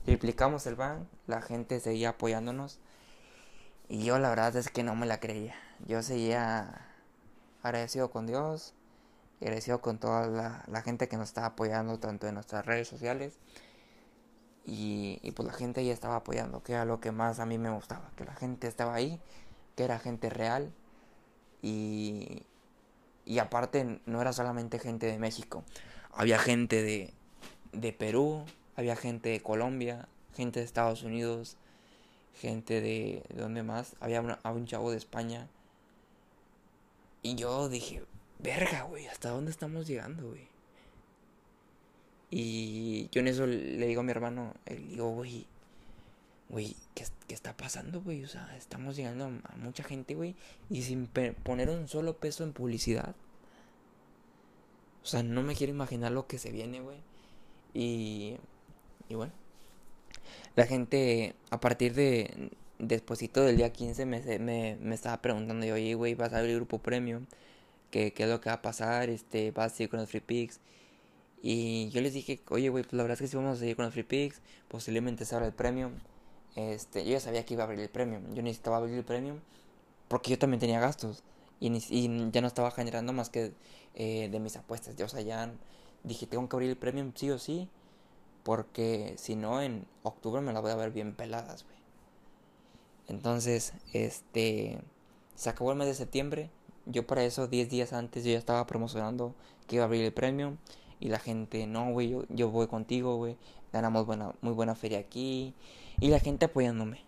Triplicamos 0.05 0.65
el 0.65 0.75
bank, 0.75 1.03
la 1.27 1.41
gente 1.41 1.79
seguía 1.79 2.09
apoyándonos 2.09 2.79
y 3.87 4.03
yo 4.03 4.19
la 4.19 4.29
verdad 4.29 4.55
es 4.55 4.69
que 4.69 4.83
no 4.83 4.95
me 4.95 5.05
la 5.05 5.19
creía. 5.19 5.55
Yo 5.87 6.01
seguía 6.01 6.85
agradecido 7.63 8.09
con 8.09 8.27
Dios, 8.27 8.73
agradecido 9.41 9.81
con 9.81 9.97
toda 9.97 10.27
la, 10.67 10.81
gente 10.81 11.07
que 11.07 11.17
nos 11.17 11.29
estaba 11.29 11.47
apoyando 11.47 11.99
tanto 11.99 12.27
en 12.27 12.35
nuestras 12.35 12.65
redes 12.65 12.87
sociales 12.87 13.37
y, 14.65 15.19
y, 15.21 15.31
pues 15.31 15.47
la 15.47 15.53
gente 15.53 15.83
ya 15.83 15.93
estaba 15.93 16.17
apoyando, 16.17 16.61
que 16.63 16.73
era 16.73 16.85
lo 16.85 16.99
que 16.99 17.11
más 17.11 17.39
a 17.39 17.45
mí 17.45 17.57
me 17.57 17.71
gustaba, 17.71 18.11
que 18.15 18.25
la 18.25 18.35
gente 18.35 18.67
estaba 18.67 18.93
ahí, 18.93 19.19
que 19.75 19.83
era 19.83 19.99
gente 19.99 20.29
real 20.29 20.71
y, 21.61 22.43
y 23.25 23.39
aparte 23.39 24.01
no 24.05 24.21
era 24.21 24.33
solamente 24.33 24.79
gente 24.79 25.07
de 25.07 25.19
México, 25.19 25.63
había 26.11 26.37
gente 26.39 26.83
de, 26.83 27.13
de 27.71 27.93
Perú, 27.93 28.45
había 28.75 28.95
gente 28.95 29.29
de 29.29 29.41
Colombia, 29.41 30.07
gente 30.35 30.59
de 30.59 30.65
Estados 30.65 31.03
Unidos, 31.03 31.57
gente 32.39 32.81
de, 32.81 33.23
de 33.29 33.63
más, 33.63 33.95
había, 33.99 34.21
un 34.21 34.65
chavo 34.65 34.91
de 34.91 34.97
España. 34.97 35.47
Y 37.21 37.35
yo 37.35 37.67
dije, 37.69 38.03
verga, 38.39 38.83
güey, 38.83 39.07
¿hasta 39.07 39.29
dónde 39.29 39.51
estamos 39.51 39.87
llegando, 39.87 40.29
güey? 40.29 40.47
Y 42.31 43.09
yo 43.11 43.21
en 43.21 43.27
eso 43.27 43.45
le 43.45 43.85
digo 43.87 44.01
a 44.01 44.03
mi 44.03 44.11
hermano, 44.11 44.53
le 44.67 44.77
digo, 44.77 45.11
güey, 45.11 45.47
güey, 46.47 46.75
¿qué, 46.95 47.05
¿qué, 47.27 47.33
está 47.33 47.57
pasando, 47.57 48.01
güey? 48.01 48.23
O 48.23 48.27
sea, 48.27 48.55
estamos 48.55 48.95
llegando 48.95 49.25
a, 49.25 49.53
a 49.53 49.57
mucha 49.57 49.83
gente, 49.83 50.15
güey, 50.15 50.35
y 50.69 50.83
sin 50.83 51.07
poner 51.07 51.69
un 51.69 51.87
solo 51.87 52.17
peso 52.17 52.43
en 52.43 52.53
publicidad. 52.53 53.15
O 55.03 55.05
sea, 55.05 55.23
no 55.23 55.41
me 55.41 55.55
quiero 55.55 55.73
imaginar 55.73 56.11
lo 56.11 56.27
que 56.27 56.37
se 56.37 56.51
viene, 56.51 56.81
güey. 56.81 57.08
Y, 57.73 58.37
y 59.07 59.15
bueno, 59.15 59.31
la 60.55 60.65
gente 60.65 61.35
a 61.49 61.59
partir 61.59 61.93
de 61.93 62.51
despuésito 62.79 63.43
del 63.43 63.57
día 63.57 63.71
15 63.71 64.05
me, 64.05 64.21
me, 64.39 64.77
me 64.81 64.95
estaba 64.95 65.21
preguntando, 65.21 65.65
yo, 65.65 65.75
oye, 65.75 65.93
güey, 65.95 66.15
vas 66.15 66.33
a 66.33 66.39
abrir 66.39 66.55
grupo 66.55 66.79
premium, 66.79 67.25
¿Qué, 67.91 68.13
¿qué, 68.13 68.23
es 68.23 68.29
lo 68.29 68.39
que 68.41 68.49
va 68.49 68.55
a 68.57 68.61
pasar? 68.61 69.09
Este, 69.09 69.51
¿Vas 69.51 69.73
a 69.73 69.75
seguir 69.75 69.89
con 69.89 69.99
los 69.99 70.09
free 70.09 70.21
picks? 70.21 70.59
Y 71.41 71.89
yo 71.89 72.01
les 72.01 72.13
dije, 72.13 72.39
oye, 72.49 72.69
güey, 72.69 72.83
pues 72.83 72.93
la 72.93 73.03
verdad 73.03 73.15
es 73.15 73.21
que 73.21 73.27
si 73.27 73.37
vamos 73.37 73.57
a 73.57 73.59
seguir 73.59 73.75
con 73.75 73.85
los 73.85 73.93
free 73.93 74.03
picks, 74.03 74.41
posiblemente 74.67 75.25
se 75.25 75.35
abra 75.35 75.47
el 75.47 75.53
premium. 75.53 75.93
Este, 76.55 77.05
yo 77.05 77.11
ya 77.11 77.19
sabía 77.19 77.45
que 77.45 77.53
iba 77.55 77.63
a 77.63 77.65
abrir 77.65 77.79
el 77.79 77.89
premium, 77.89 78.33
yo 78.35 78.43
necesitaba 78.43 78.77
abrir 78.77 78.95
el 78.95 79.05
premium 79.05 79.39
porque 80.09 80.31
yo 80.31 80.39
también 80.39 80.59
tenía 80.59 80.79
gastos 80.79 81.23
y, 81.59 81.71
y 81.89 82.31
ya 82.31 82.41
no 82.41 82.47
estaba 82.47 82.71
generando 82.71 83.13
más 83.13 83.29
que 83.29 83.53
eh, 83.95 84.29
de 84.29 84.39
mis 84.39 84.57
apuestas. 84.57 84.95
Yo, 84.97 85.05
o 85.05 85.09
dije, 86.03 86.27
tengo 86.27 86.47
que 86.47 86.55
abrir 86.55 86.69
el 86.69 86.77
premium 86.77 87.11
sí 87.15 87.29
o 87.31 87.39
sí. 87.39 87.69
Porque 88.43 89.15
si 89.17 89.35
no, 89.35 89.61
en 89.61 89.85
octubre 90.03 90.41
me 90.41 90.53
la 90.53 90.59
voy 90.61 90.71
a 90.71 90.75
ver 90.75 90.91
bien 90.91 91.13
peladas, 91.13 91.65
güey. 91.65 91.77
Entonces, 93.07 93.73
este. 93.93 94.79
Se 95.35 95.49
acabó 95.49 95.71
el 95.71 95.77
mes 95.77 95.87
de 95.87 95.93
septiembre. 95.93 96.49
Yo 96.85 97.05
para 97.05 97.23
eso, 97.23 97.47
10 97.47 97.69
días 97.69 97.93
antes, 97.93 98.23
yo 98.25 98.31
ya 98.31 98.37
estaba 98.37 98.65
promocionando 98.65 99.33
que 99.67 99.75
iba 99.75 99.83
a 99.83 99.87
abrir 99.87 100.03
el 100.03 100.13
premium. 100.13 100.57
Y 100.99 101.09
la 101.09 101.19
gente, 101.19 101.65
no, 101.67 101.91
güey, 101.91 102.09
yo, 102.09 102.23
yo 102.29 102.49
voy 102.49 102.67
contigo, 102.67 103.17
güey. 103.17 103.37
Ganamos 103.71 104.05
buena, 104.05 104.33
muy 104.41 104.53
buena 104.53 104.75
feria 104.75 104.99
aquí. 104.99 105.53
Y 105.99 106.09
la 106.09 106.19
gente 106.19 106.45
apoyándome. 106.45 107.01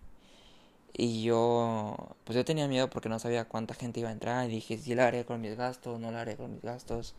Y 0.94 1.24
yo, 1.24 1.96
pues 2.24 2.36
yo 2.36 2.46
tenía 2.46 2.68
miedo 2.68 2.90
porque 2.90 3.10
no 3.10 3.20
sabía 3.20 3.46
cuánta 3.48 3.74
gente 3.74 4.00
iba 4.00 4.10
a 4.10 4.14
entrar. 4.14 4.50
Y 4.50 4.54
dije, 4.54 4.78
si 4.78 4.96
la 4.96 5.08
haré 5.08 5.26
con 5.26 5.42
mis 5.42 5.56
gastos, 5.56 6.00
no 6.00 6.12
la 6.12 6.22
haré 6.22 6.38
con 6.38 6.54
mis 6.54 6.62
gastos 6.62 7.16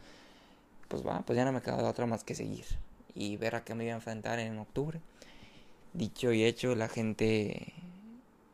pues 0.93 1.07
va, 1.07 1.23
pues 1.23 1.39
ya 1.39 1.47
no 1.47 1.53
me 1.53 1.63
queda 1.63 1.89
otra 1.89 2.05
más 2.05 2.23
que 2.23 2.35
seguir 2.35 2.67
y 3.15 3.39
ver 3.39 3.55
a 3.55 3.65
qué 3.65 3.75
me 3.75 3.85
iba 3.85 3.95
a 3.95 3.97
enfrentar 3.97 4.39
en 4.39 4.59
octubre. 4.59 5.01
Dicho 5.95 6.35
y 6.35 6.45
hecho, 6.45 6.75
la 6.75 6.87
gente 6.87 7.73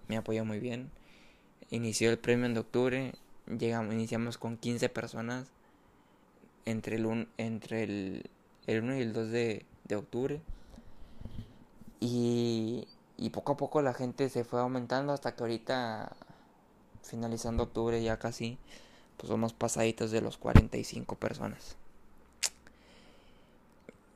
me 0.06 0.16
apoyó 0.16 0.44
muy 0.44 0.60
bien. 0.60 0.92
Inició 1.70 2.12
el 2.12 2.18
premio 2.18 2.46
en 2.46 2.56
octubre, 2.56 3.12
llegamos, 3.48 3.92
iniciamos 3.92 4.38
con 4.38 4.56
15 4.56 4.88
personas 4.88 5.48
entre 6.64 6.94
el, 6.94 7.26
entre 7.38 7.82
el, 7.82 8.30
el 8.68 8.84
1 8.84 8.98
y 8.98 9.00
el 9.00 9.12
2 9.12 9.30
de, 9.30 9.66
de 9.88 9.96
octubre. 9.96 10.40
Y, 11.98 12.86
y 13.16 13.30
poco 13.30 13.54
a 13.54 13.56
poco 13.56 13.82
la 13.82 13.94
gente 13.94 14.28
se 14.28 14.44
fue 14.44 14.60
aumentando 14.60 15.12
hasta 15.12 15.34
que 15.34 15.42
ahorita, 15.42 16.14
finalizando 17.02 17.64
octubre 17.64 18.00
ya 18.00 18.20
casi, 18.20 18.58
pues 19.16 19.28
somos 19.28 19.54
pasaditos 19.54 20.12
de 20.12 20.20
los 20.20 20.36
45 20.38 21.16
personas. 21.16 21.76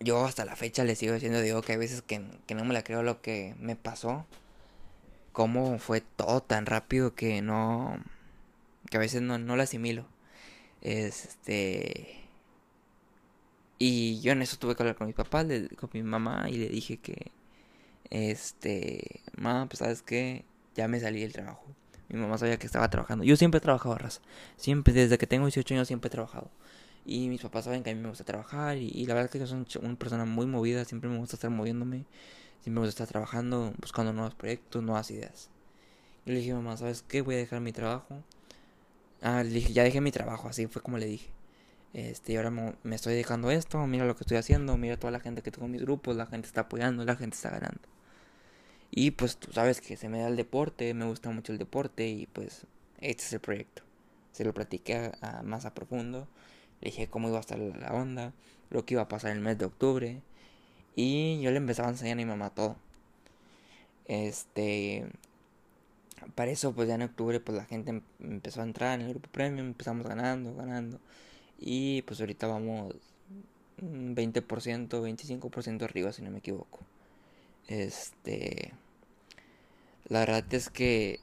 Yo 0.03 0.25
hasta 0.25 0.45
la 0.45 0.57
fecha 0.57 0.85
le 0.85 0.95
sigo 0.97 1.15
diciendo, 1.15 1.41
digo 1.41 1.63
que 1.63 1.73
hay 1.73 1.79
veces 1.79 2.03
que, 2.03 2.19
no 2.19 2.65
me 2.65 2.75
la 2.75 2.85
creo 2.85 3.03
lo 3.03 3.23
que 3.23 3.55
me 3.59 3.77
pasó. 3.77 4.27
Cómo 5.33 5.79
fue 5.79 6.03
todo 6.03 6.43
tan 6.43 6.67
rápido 6.67 7.15
que 7.15 7.43
no... 7.43 7.99
que 8.91 8.97
a 8.99 9.01
veces 9.01 9.23
no, 9.23 9.39
no 9.39 9.57
lo 9.57 9.63
asimilo. 9.63 10.07
Este... 10.83 12.23
Y 13.79 14.21
yo 14.21 14.33
en 14.33 14.43
eso 14.43 14.59
tuve 14.59 14.77
que 14.77 14.83
hablar 14.85 14.97
con 14.97 15.09
mi 15.09 15.13
papá, 15.13 15.45
con 15.77 15.91
mi 15.93 16.03
mamá 16.05 16.49
y 16.49 16.57
le 16.57 16.69
dije 16.69 16.99
que, 16.99 17.33
este, 18.11 19.23
mamá, 19.37 19.67
pues 19.69 19.81
sabes 19.81 20.03
que 20.03 20.45
ya 20.77 20.87
me 20.87 21.01
salí 21.01 21.21
del 21.23 21.33
trabajo. 21.33 21.65
Mi 22.09 22.21
mamá 22.21 22.39
sabía 22.39 22.59
que 22.59 22.67
estaba 22.67 22.89
trabajando. 22.91 23.25
Yo 23.25 23.37
siempre 23.37 23.59
he 23.59 23.61
trabajado, 23.61 23.97
raza. 23.97 24.21
Siempre, 24.57 24.93
desde 24.93 25.19
que 25.19 25.27
tengo 25.27 25.47
18 25.47 25.75
años, 25.75 25.89
siempre 25.89 26.09
he 26.09 26.11
trabajado. 26.11 26.51
Y 27.05 27.29
mis 27.29 27.43
papás 27.43 27.65
saben 27.65 27.83
que 27.83 27.91
a 27.91 27.95
mí 27.95 28.01
me 28.01 28.09
gusta 28.09 28.25
trabajar. 28.25 28.77
Y, 28.77 29.07
la 29.07 29.15
verdad 29.15 29.27
es 29.27 29.33
que 29.33 29.39
yo 29.39 29.47
soy 29.47 29.65
una 29.83 29.97
persona 29.97 30.25
muy 30.25 30.47
movida. 30.47 30.85
Siempre 30.85 31.11
me 31.11 31.19
gusta 31.19 31.37
estar 31.37 31.51
moviéndome. 31.51 32.05
Siempre 32.61 32.81
me 32.81 32.87
gusta 32.87 32.91
estar 32.91 33.09
trabajando, 33.09 33.73
buscando 33.81 34.13
nuevos 34.13 34.35
proyectos, 34.35 34.83
nuevas 34.83 35.11
ideas. 35.11 35.51
Y 36.27 36.33
le 36.33 36.39
dije, 36.39 36.55
mamá, 36.55 36.77
¿sabes 36.77 37.03
qué? 37.03 37.23
Voy 37.23 37.35
a 37.35 37.39
dejar 37.39 37.61
mi 37.61 37.73
trabajo. 37.73 38.23
Ah, 39.21 39.43
le 39.43 39.51
dije, 39.51 39.73
ya 39.73 39.83
dejé 39.83 40.01
mi 40.01 40.13
trabajo. 40.13 40.49
Así 40.49 40.67
fue 40.67 40.83
como 40.83 40.99
le 40.99 41.07
dije. 41.07 41.31
Este, 41.95 42.37
ahora 42.37 42.51
me 42.51 42.95
estoy 42.95 43.15
dedicando 43.15 43.49
a 43.49 43.55
esto. 43.55 43.85
Mira 43.87 44.07
lo 44.07 44.17
que 44.17 44.25
estoy 44.25 44.37
haciendo. 44.37 44.77
Mira 44.77 44.97
toda 44.97 45.11
la 45.11 45.21
gente 45.21 45.43
que 45.43 45.51
tengo 45.51 45.67
en 45.67 45.73
mis 45.73 45.83
grupos. 45.83 46.17
La 46.17 46.27
gente 46.27 46.47
está 46.47 46.63
apoyando. 46.63 47.05
La 47.05 47.17
gente 47.17 47.37
está 47.37 47.51
ganando. 47.51 47.93
Y 48.95 49.13
pues 49.13 49.39
tú 49.39 49.51
sabes 49.53 49.81
que 49.81 49.97
se 49.97 50.11
me 50.11 50.21
da 50.21 50.29
el 50.29 50.37
deporte, 50.37 50.93
me 50.93 51.07
gusta 51.07 51.31
mucho 51.31 51.51
el 51.51 51.59
deporte 51.59 52.07
y 52.07 52.27
pues 52.27 52.67
este 53.01 53.25
es 53.25 53.33
el 53.33 53.41
proyecto. 53.41 53.83
Se 54.33 54.45
lo 54.45 54.53
platiqué 54.53 55.13
a, 55.23 55.43
más 55.43 55.65
a 55.65 55.73
profundo, 55.75 56.29
le 56.83 56.91
dije 56.91 57.09
cómo 57.09 57.29
iba 57.29 57.39
a 57.39 57.41
estar 57.41 57.59
la 57.59 57.93
onda, 57.93 58.33
lo 58.71 58.85
que 58.85 58.95
iba 58.95 59.03
a 59.03 59.09
pasar 59.09 59.31
en 59.31 59.39
el 59.39 59.43
mes 59.43 59.59
de 59.59 59.65
octubre 59.65 60.21
y 60.95 61.41
yo 61.41 61.51
le 61.51 61.57
empezaba 61.57 61.89
a 61.89 61.93
enseñar 61.93 62.15
a 62.15 62.17
mi 62.17 62.25
mamá 62.27 62.51
todo. 62.51 62.77
Este, 64.07 65.07
para 66.35 66.51
eso 66.51 66.73
pues 66.75 66.89
ya 66.89 66.97
en 66.97 67.03
octubre 67.03 67.41
pues 67.41 67.57
la 67.57 67.65
gente 67.65 67.91
em, 67.91 68.03
empezó 68.21 68.61
a 68.61 68.65
entrar 68.65 68.99
en 68.99 69.07
el 69.07 69.13
grupo 69.13 69.31
premium, 69.31 69.69
empezamos 69.69 70.07
ganando, 70.07 70.55
ganando 70.55 71.01
y 71.59 72.03
pues 72.03 72.21
ahorita 72.21 72.47
vamos 72.49 72.95
20%, 73.81 74.89
25% 74.89 75.83
arriba 75.83 76.13
si 76.13 76.23
no 76.23 76.31
me 76.31 76.39
equivoco. 76.39 76.81
Este. 77.69 78.73
La 80.09 80.21
verdad 80.21 80.45
es 80.53 80.69
que 80.69 81.21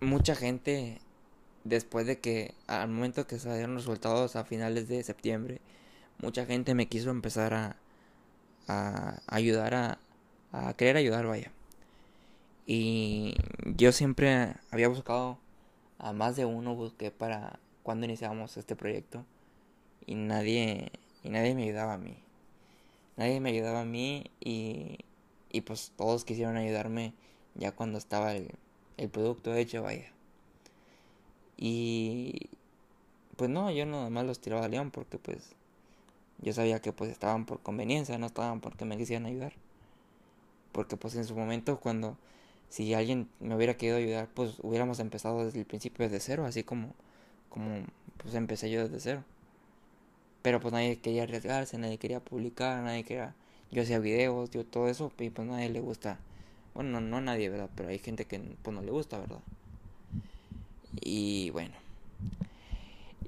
mucha 0.00 0.34
gente, 0.34 1.00
después 1.64 2.06
de 2.06 2.18
que, 2.18 2.54
al 2.66 2.88
momento 2.88 3.26
que 3.26 3.38
salieron 3.38 3.74
los 3.74 3.84
resultados 3.86 4.36
a 4.36 4.44
finales 4.44 4.88
de 4.88 5.02
septiembre, 5.02 5.60
mucha 6.18 6.46
gente 6.46 6.74
me 6.74 6.88
quiso 6.88 7.10
empezar 7.10 7.54
a, 7.54 7.76
a 8.68 9.20
ayudar 9.26 9.74
a, 9.74 9.98
a 10.52 10.74
querer 10.74 10.96
ayudar, 10.96 11.26
vaya. 11.26 11.52
Y 12.66 13.34
yo 13.64 13.92
siempre 13.92 14.54
había 14.70 14.88
buscado 14.88 15.38
a 15.98 16.12
más 16.12 16.36
de 16.36 16.44
uno, 16.44 16.74
busqué 16.74 17.10
para 17.10 17.58
cuando 17.82 18.06
iniciamos 18.06 18.56
este 18.56 18.76
proyecto 18.76 19.24
y 20.06 20.14
nadie 20.14 20.92
y 21.22 21.30
nadie 21.30 21.54
me 21.54 21.64
ayudaba 21.64 21.94
a 21.94 21.98
mí. 21.98 22.18
Nadie 23.16 23.40
me 23.40 23.50
ayudaba 23.50 23.80
a 23.80 23.84
mí 23.84 24.30
y 24.40 24.98
y 25.50 25.62
pues 25.62 25.92
todos 25.96 26.24
quisieron 26.24 26.56
ayudarme 26.56 27.14
ya 27.54 27.72
cuando 27.72 27.98
estaba 27.98 28.34
el, 28.34 28.50
producto 29.10 29.54
hecho, 29.54 29.82
vaya. 29.82 30.12
Y 31.58 32.48
pues 33.36 33.50
no, 33.50 33.70
yo 33.70 33.84
nada 33.86 34.10
más 34.10 34.24
los 34.24 34.40
tiraba 34.40 34.64
a 34.64 34.68
león 34.68 34.90
porque 34.90 35.18
pues 35.18 35.50
yo 36.40 36.52
sabía 36.52 36.80
que 36.80 36.92
pues 36.92 37.10
estaban 37.10 37.46
por 37.46 37.60
conveniencia, 37.60 38.18
no 38.18 38.26
estaban 38.26 38.60
porque 38.60 38.84
me 38.84 38.96
quisieran 38.96 39.26
ayudar. 39.26 39.54
Porque 40.72 40.96
pues 40.96 41.14
en 41.16 41.24
su 41.24 41.34
momento 41.36 41.80
cuando 41.80 42.16
si 42.70 42.94
alguien 42.94 43.28
me 43.40 43.56
hubiera 43.56 43.76
querido 43.76 43.98
ayudar, 43.98 44.28
pues 44.34 44.56
hubiéramos 44.62 45.00
empezado 45.00 45.44
desde 45.44 45.60
el 45.60 45.66
principio 45.66 46.04
desde 46.04 46.20
cero, 46.20 46.46
así 46.46 46.62
como 46.64 46.94
como 47.50 47.84
pues 48.18 48.34
empecé 48.34 48.70
yo 48.70 48.82
desde 48.84 49.00
cero. 49.00 49.24
Pero 50.42 50.60
pues 50.60 50.72
nadie 50.72 50.98
quería 50.98 51.24
arriesgarse, 51.24 51.78
nadie 51.78 51.98
quería 51.98 52.20
publicar, 52.20 52.82
nadie 52.82 53.04
quería 53.04 53.34
yo 53.70 53.82
hacía 53.82 53.98
videos, 53.98 54.50
yo 54.50 54.64
todo 54.64 54.88
eso, 54.88 55.12
y 55.18 55.30
pues 55.30 55.46
nadie 55.46 55.68
le 55.68 55.80
gusta. 55.80 56.18
Bueno, 56.74 57.00
no, 57.00 57.18
a 57.18 57.20
nadie, 57.20 57.48
¿verdad? 57.50 57.70
Pero 57.74 57.90
hay 57.90 57.98
gente 57.98 58.24
que 58.26 58.38
pues 58.62 58.74
no 58.74 58.82
le 58.82 58.90
gusta, 58.90 59.18
¿verdad? 59.18 59.40
Y 60.94 61.50
bueno. 61.50 61.74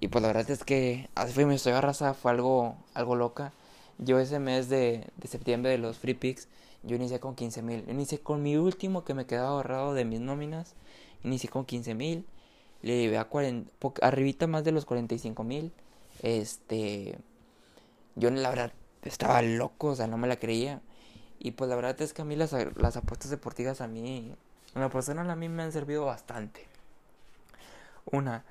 Y 0.00 0.08
pues 0.08 0.22
la 0.22 0.28
verdad 0.28 0.50
es 0.50 0.64
que 0.64 1.08
así 1.14 1.32
fue 1.32 1.44
mi 1.44 1.54
historia 1.54 1.80
raza, 1.80 2.14
fue 2.14 2.30
algo, 2.30 2.76
algo 2.94 3.16
loca. 3.16 3.52
Yo 3.98 4.18
ese 4.18 4.38
mes 4.38 4.68
de, 4.68 5.06
de 5.16 5.28
septiembre 5.28 5.70
de 5.70 5.78
los 5.78 5.98
free 5.98 6.14
picks, 6.14 6.48
yo 6.82 6.96
inicié 6.96 7.20
con 7.20 7.34
15 7.34 7.62
mil. 7.62 7.84
Inicié 7.88 8.20
con 8.20 8.42
mi 8.42 8.56
último 8.56 9.04
que 9.04 9.14
me 9.14 9.26
quedaba 9.26 9.50
ahorrado 9.50 9.94
de 9.94 10.04
mis 10.04 10.20
nóminas. 10.20 10.74
Inicié 11.22 11.50
con 11.50 11.66
15 11.66 11.94
mil. 11.94 12.24
Le 12.82 12.98
llevé 12.98 13.18
a 13.18 13.24
40, 13.24 13.70
arribita 14.00 14.46
más 14.46 14.64
de 14.64 14.72
los 14.72 14.86
45 14.86 15.44
mil. 15.44 15.72
Este, 16.22 17.18
yo 18.16 18.30
la 18.30 18.48
verdad 18.48 18.72
estaba 19.02 19.42
loco, 19.42 19.88
o 19.88 19.96
sea, 19.96 20.06
no 20.06 20.16
me 20.16 20.28
la 20.28 20.36
creía. 20.36 20.80
Y 21.38 21.52
pues 21.52 21.68
la 21.68 21.76
verdad 21.76 22.00
es 22.00 22.12
que 22.14 22.22
a 22.22 22.24
mí 22.24 22.36
las, 22.36 22.54
las 22.76 22.96
apuestas 22.96 23.30
deportivas 23.30 23.80
a 23.80 23.86
mí, 23.86 24.34
en 24.74 24.80
la 24.80 24.88
persona 24.90 25.30
a 25.30 25.36
mí 25.36 25.48
me 25.48 25.62
han 25.62 25.72
servido 25.72 26.06
bastante. 26.06 26.69
Una, 28.06 28.44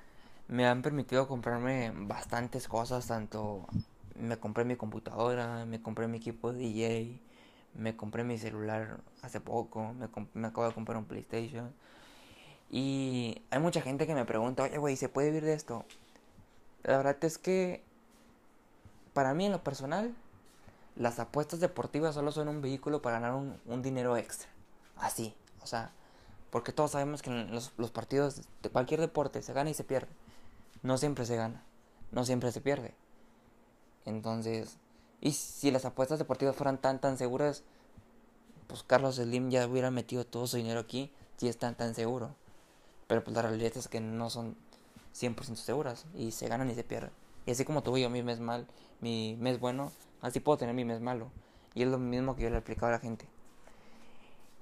me 0.48 0.68
han 0.68 0.82
permitido 0.82 1.28
comprarme 1.28 1.92
bastantes 1.96 2.68
cosas, 2.68 3.08
tanto 3.08 3.68
me 4.16 4.38
compré 4.38 4.66
mi 4.66 4.76
computadora, 4.76 5.66
me 5.66 5.82
compré 5.82 6.08
mi 6.08 6.18
equipo 6.18 6.52
de 6.52 6.60
DJ, 6.60 7.20
me 7.76 7.96
compré 7.96 8.24
mi 8.24 8.38
celular 8.38 9.00
hace 9.22 9.40
poco, 9.40 9.94
me, 9.94 10.10
me 10.34 10.48
acabo 10.48 10.68
de 10.68 10.74
comprar 10.74 10.98
un 10.98 11.06
PlayStation. 11.06 11.74
Y 12.70 13.42
hay 13.50 13.60
mucha 13.60 13.82
gente 13.82 14.06
que 14.06 14.14
me 14.14 14.26
pregunta, 14.26 14.64
oye, 14.64 14.78
güey, 14.78 14.96
¿se 14.96 15.10
puede 15.10 15.30
vivir 15.30 15.46
de 15.46 15.54
esto? 15.54 15.86
La 16.84 16.98
verdad 16.98 17.18
es 17.24 17.38
que, 17.38 17.84
para 19.14 19.34
mí 19.34 19.46
en 19.46 19.52
lo 19.52 19.64
personal, 19.64 20.14
las 20.96 21.20
apuestas 21.20 21.60
deportivas 21.60 22.14
solo 22.14 22.32
son 22.32 22.48
un 22.48 22.62
vehículo 22.62 23.02
para 23.02 23.20
ganar 23.20 23.34
un, 23.66 23.82
dinero 23.82 24.18
extra. 24.18 24.50
Así, 24.98 25.34
o 25.62 25.68
sea, 25.68 25.92
porque 26.52 26.72
todos 26.72 26.92
sabemos 26.92 27.22
que 27.22 27.30
en 27.30 27.52
los, 27.52 27.70
partidos 27.92 28.42
de 28.62 28.70
cualquier 28.70 29.00
deporte 29.00 29.42
se 29.42 29.54
gana 29.54 29.70
y 29.70 29.74
se 29.74 29.84
pierde. 29.84 30.12
No 30.82 30.98
siempre 30.98 31.26
se 31.26 31.36
gana, 31.36 31.64
no 32.12 32.26
siempre 32.26 32.52
se 32.52 32.62
pierde. 32.62 32.94
Entonces, 34.06 34.78
y 35.22 35.34
si 35.34 35.72
las 35.72 35.86
apuestas 35.86 36.20
deportivas 36.20 36.56
fueran 36.56 36.78
tan 36.78 37.00
tan 37.00 37.18
seguras, 37.18 37.64
pues 38.68 38.84
Carlos 38.84 39.16
Slim 39.16 39.50
ya 39.50 39.68
hubiera 39.68 39.92
metido 39.92 40.26
todo 40.26 40.48
su 40.48 40.58
dinero 40.58 40.80
aquí 40.80 41.12
si 41.38 41.48
es 41.48 41.58
tan 41.58 41.76
tan 41.76 41.96
seguro. 41.96 42.36
Pero 43.08 43.24
pues 43.24 43.36
la 43.36 43.42
realidad 43.42 43.74
es 43.76 43.88
que 43.88 44.00
no 44.00 44.30
son 44.30 44.56
100% 45.16 45.56
seguras 45.56 46.06
y 46.16 46.32
se 46.32 46.48
ganan 46.48 46.70
y 46.70 46.76
se 46.76 46.84
pierden. 46.84 47.12
Y 47.46 47.52
así 47.52 47.66
como 47.66 47.84
tuve 47.84 48.02
yo 48.02 48.10
mi 48.10 48.24
mes 48.24 48.40
mal, 48.40 48.68
mi 49.02 49.36
mes 49.40 49.60
bueno, 49.60 49.92
Así 50.22 50.40
puedo 50.40 50.58
tener 50.58 50.76
mi 50.76 50.86
mes 50.86 51.00
malo. 51.00 51.32
Y 51.74 51.84
es 51.84 51.88
lo 51.88 51.98
mismo 51.98 52.36
que 52.36 52.44
yo 52.44 52.50
le 52.50 52.56
he 52.56 52.60
explicado 52.60 52.88
a 52.88 52.92
la 52.92 53.00
gente. 53.00 53.26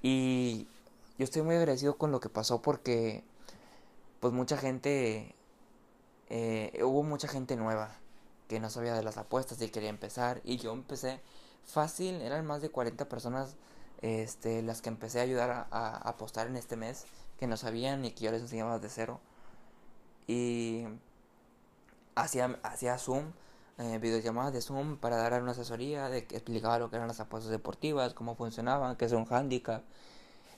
Y 0.01 0.67
yo 1.17 1.23
estoy 1.23 1.41
muy 1.41 1.55
agradecido 1.55 1.97
con 1.97 2.11
lo 2.11 2.19
que 2.19 2.29
pasó 2.29 2.61
porque 2.61 3.23
pues 4.19 4.33
mucha 4.33 4.57
gente, 4.57 5.35
eh, 6.29 6.79
hubo 6.83 7.03
mucha 7.03 7.27
gente 7.27 7.55
nueva 7.55 7.95
que 8.47 8.59
no 8.59 8.69
sabía 8.69 8.93
de 8.93 9.03
las 9.03 9.17
apuestas 9.17 9.61
y 9.61 9.69
quería 9.69 9.89
empezar. 9.89 10.41
Y 10.43 10.57
yo 10.57 10.73
empecé 10.73 11.21
fácil, 11.65 12.21
eran 12.21 12.45
más 12.45 12.61
de 12.61 12.69
40 12.69 13.09
personas 13.09 13.55
este, 14.01 14.61
las 14.61 14.81
que 14.81 14.89
empecé 14.89 15.19
a 15.19 15.23
ayudar 15.23 15.67
a, 15.71 15.97
apostar 16.09 16.47
en 16.47 16.55
este 16.55 16.75
mes, 16.75 17.05
que 17.39 17.47
no 17.47 17.57
sabían 17.57 18.05
y 18.05 18.11
que 18.11 18.25
yo 18.25 18.31
les 18.31 18.41
enseñaba 18.41 18.79
de 18.79 18.89
cero. 18.89 19.19
Y 20.27 20.85
hacía, 22.15 22.59
hacía 22.63 22.97
Zoom 22.97 23.31
eh, 23.79 23.99
videollamadas 23.99 24.53
de 24.53 24.61
Zoom 24.61 24.97
para 24.97 25.17
dar 25.17 25.41
una 25.41 25.51
asesoría 25.51 26.09
de 26.09 26.25
que 26.25 26.35
explicaba 26.35 26.79
lo 26.79 26.89
que 26.89 26.95
eran 26.95 27.07
las 27.07 27.19
apuestas 27.19 27.51
deportivas, 27.51 28.13
cómo 28.15 28.35
funcionaban, 28.35 28.95
qué 28.95 29.05
es 29.05 29.11
un 29.11 29.27
handicap, 29.31 29.83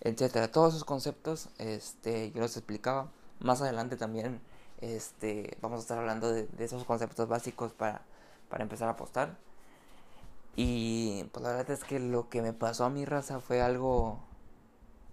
etcétera. 0.02 0.52
Todos 0.52 0.74
esos 0.74 0.86
conceptos 0.86 1.50
este, 1.58 2.32
yo 2.32 2.42
los 2.42 2.56
explicaba. 2.58 3.12
Más 3.40 3.62
adelante 3.62 3.98
también 3.98 4.42
este, 4.82 5.58
vamos 5.62 5.80
a 5.80 5.82
estar 5.82 5.98
hablando 5.98 6.32
de, 6.32 6.48
esos 6.60 6.84
conceptos 6.86 7.28
básicos 7.28 7.74
para, 7.74 8.02
para 8.50 8.64
empezar 8.64 8.88
a 8.88 8.92
apostar. 8.92 9.38
Y 10.56 11.24
pues 11.32 11.44
la 11.44 11.54
verdad 11.54 11.72
es 11.72 11.84
que 11.84 12.00
lo 12.00 12.30
que 12.30 12.42
me 12.42 12.54
pasó 12.54 12.86
a 12.86 12.90
mi 12.90 13.06
raza 13.06 13.40
fue 13.40 13.62
algo 13.62 14.20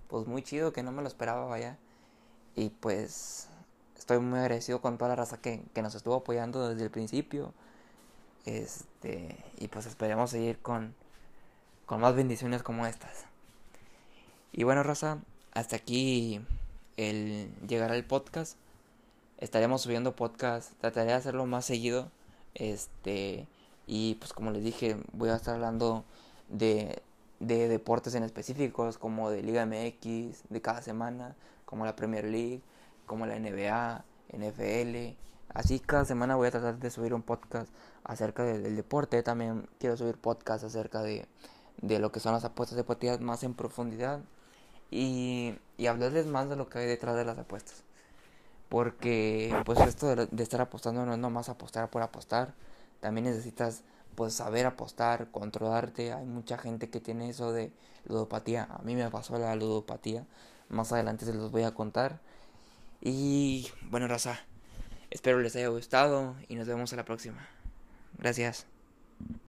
pues 0.09 0.27
muy 0.27 0.43
chido 0.43 0.73
que 0.73 0.83
no 0.83 0.93
me 0.93 1.03
lo 1.03 1.09
esperaba, 1.09 1.47
vaya. 1.47 1.79
Y 2.55 2.71
pues 2.71 3.49
estoy 3.97 4.19
muy 4.21 4.39
agradecido 4.41 4.81
con 4.81 4.99
toda 4.99 5.11
la 5.11 5.17
raza 5.17 5.39
que, 5.41 5.63
que 5.75 5.83
nos 5.83 5.95
estuvo 5.95 6.15
apoyando 6.17 6.69
desde 6.69 6.85
el 6.85 6.91
principio. 6.91 7.53
Este, 8.45 9.37
y 9.59 9.69
pues 9.69 9.87
esperemos 9.87 10.31
seguir 10.31 10.61
con, 10.63 10.95
con 11.87 12.01
más 12.01 12.15
bendiciones 12.15 12.63
como 12.63 12.87
estas. 12.87 13.27
Y 14.59 14.65
bueno, 14.65 14.83
raza, 14.83 15.19
hasta 15.53 15.77
aquí 15.77 16.41
el 16.97 17.53
llegar 17.69 17.93
al 17.93 18.07
podcast. 18.07 18.57
Estaremos 19.37 19.83
subiendo 19.83 20.17
podcast, 20.17 20.73
trataré 20.81 21.09
de 21.09 21.13
hacerlo 21.13 21.45
más 21.45 21.67
seguido. 21.67 22.11
Este, 22.55 23.47
y 23.87 24.15
pues 24.15 24.33
como 24.33 24.53
les 24.53 24.65
dije, 24.65 24.97
voy 25.13 25.29
a 25.29 25.37
estar 25.37 25.57
hablando 25.57 26.07
de, 26.49 27.03
de 27.39 27.69
deportes 27.69 28.15
en 28.15 28.23
específicos, 28.23 28.97
como 28.97 29.29
de 29.29 29.43
Liga 29.43 29.67
MX, 29.67 30.49
de 30.49 30.63
cada 30.63 30.81
semana, 30.81 31.37
como 31.67 31.85
la 31.85 31.95
Premier 31.95 32.25
League, 32.25 32.63
como 33.05 33.27
la 33.27 33.39
NBA, 33.39 34.07
NFL. 34.33 35.19
Así 35.53 35.81
cada 35.81 36.07
semana 36.07 36.35
voy 36.35 36.49
a 36.49 36.53
tratar 36.53 36.79
de 36.79 36.91
subir 36.91 37.13
un 37.13 37.23
podcast 37.23 37.69
acerca 38.05 38.43
del, 38.43 38.75
deporte. 38.75 39.23
También 39.23 39.69
quiero 39.79 39.99
subir 39.99 40.17
podcast 40.17 40.65
acerca 40.65 41.03
de, 41.03 41.27
de 41.83 41.99
lo 41.99 42.11
que 42.11 42.21
son 42.21 42.33
las 42.33 42.47
apuestas 42.47 42.79
deportivas 42.79 43.21
más 43.21 43.43
en 43.43 43.53
profundidad. 43.53 44.23
Y, 44.91 45.59
hablarles 45.89 46.27
más 46.27 46.49
de 46.49 46.57
lo 46.57 46.69
que 46.69 46.79
hay 46.79 46.87
detrás 46.87 47.17
de 47.17 47.25
las 47.25 47.39
apuestas. 47.39 47.83
Porque 48.69 49.55
pues 49.65 49.79
esto 49.81 50.15
de, 50.15 50.27
de 50.27 50.43
estar 50.43 50.61
apostando 50.61 51.07
no 51.07 51.13
es 51.13 51.19
nomás 51.19 51.49
apostar 51.49 51.89
por 51.91 52.03
apostar 52.03 52.55
también 53.01 53.27
necesitas 53.27 53.83
pues 54.15 54.35
saber 54.35 54.67
apostar, 54.67 55.31
controlarte. 55.31 56.13
Hay 56.13 56.25
mucha 56.25 56.59
gente 56.59 56.89
que 56.91 57.01
tiene 57.01 57.29
eso 57.29 57.53
de 57.53 57.71
ludopatía. 58.09 58.65
A 58.71 58.83
mí 58.83 58.95
me 58.95 59.11
pasó 59.11 59.39
la 59.39 59.55
ludopatía. 59.55 60.27
Más 60.69 60.93
adelante 60.93 61.25
se 61.27 61.35
los 61.35 61.51
voy 61.51 61.63
a 61.65 61.75
contar. 61.75 62.21
Y 63.01 63.69
bueno, 63.91 64.09
raza, 64.09 64.41
espero 65.11 65.41
les 65.41 65.55
haya 65.57 65.69
gustado 65.69 66.35
y 66.49 66.57
nos 66.57 66.67
vemos 66.67 66.93
a 66.93 66.97
la 66.97 67.05
próxima. 67.05 67.47
Gracias. 68.19 68.67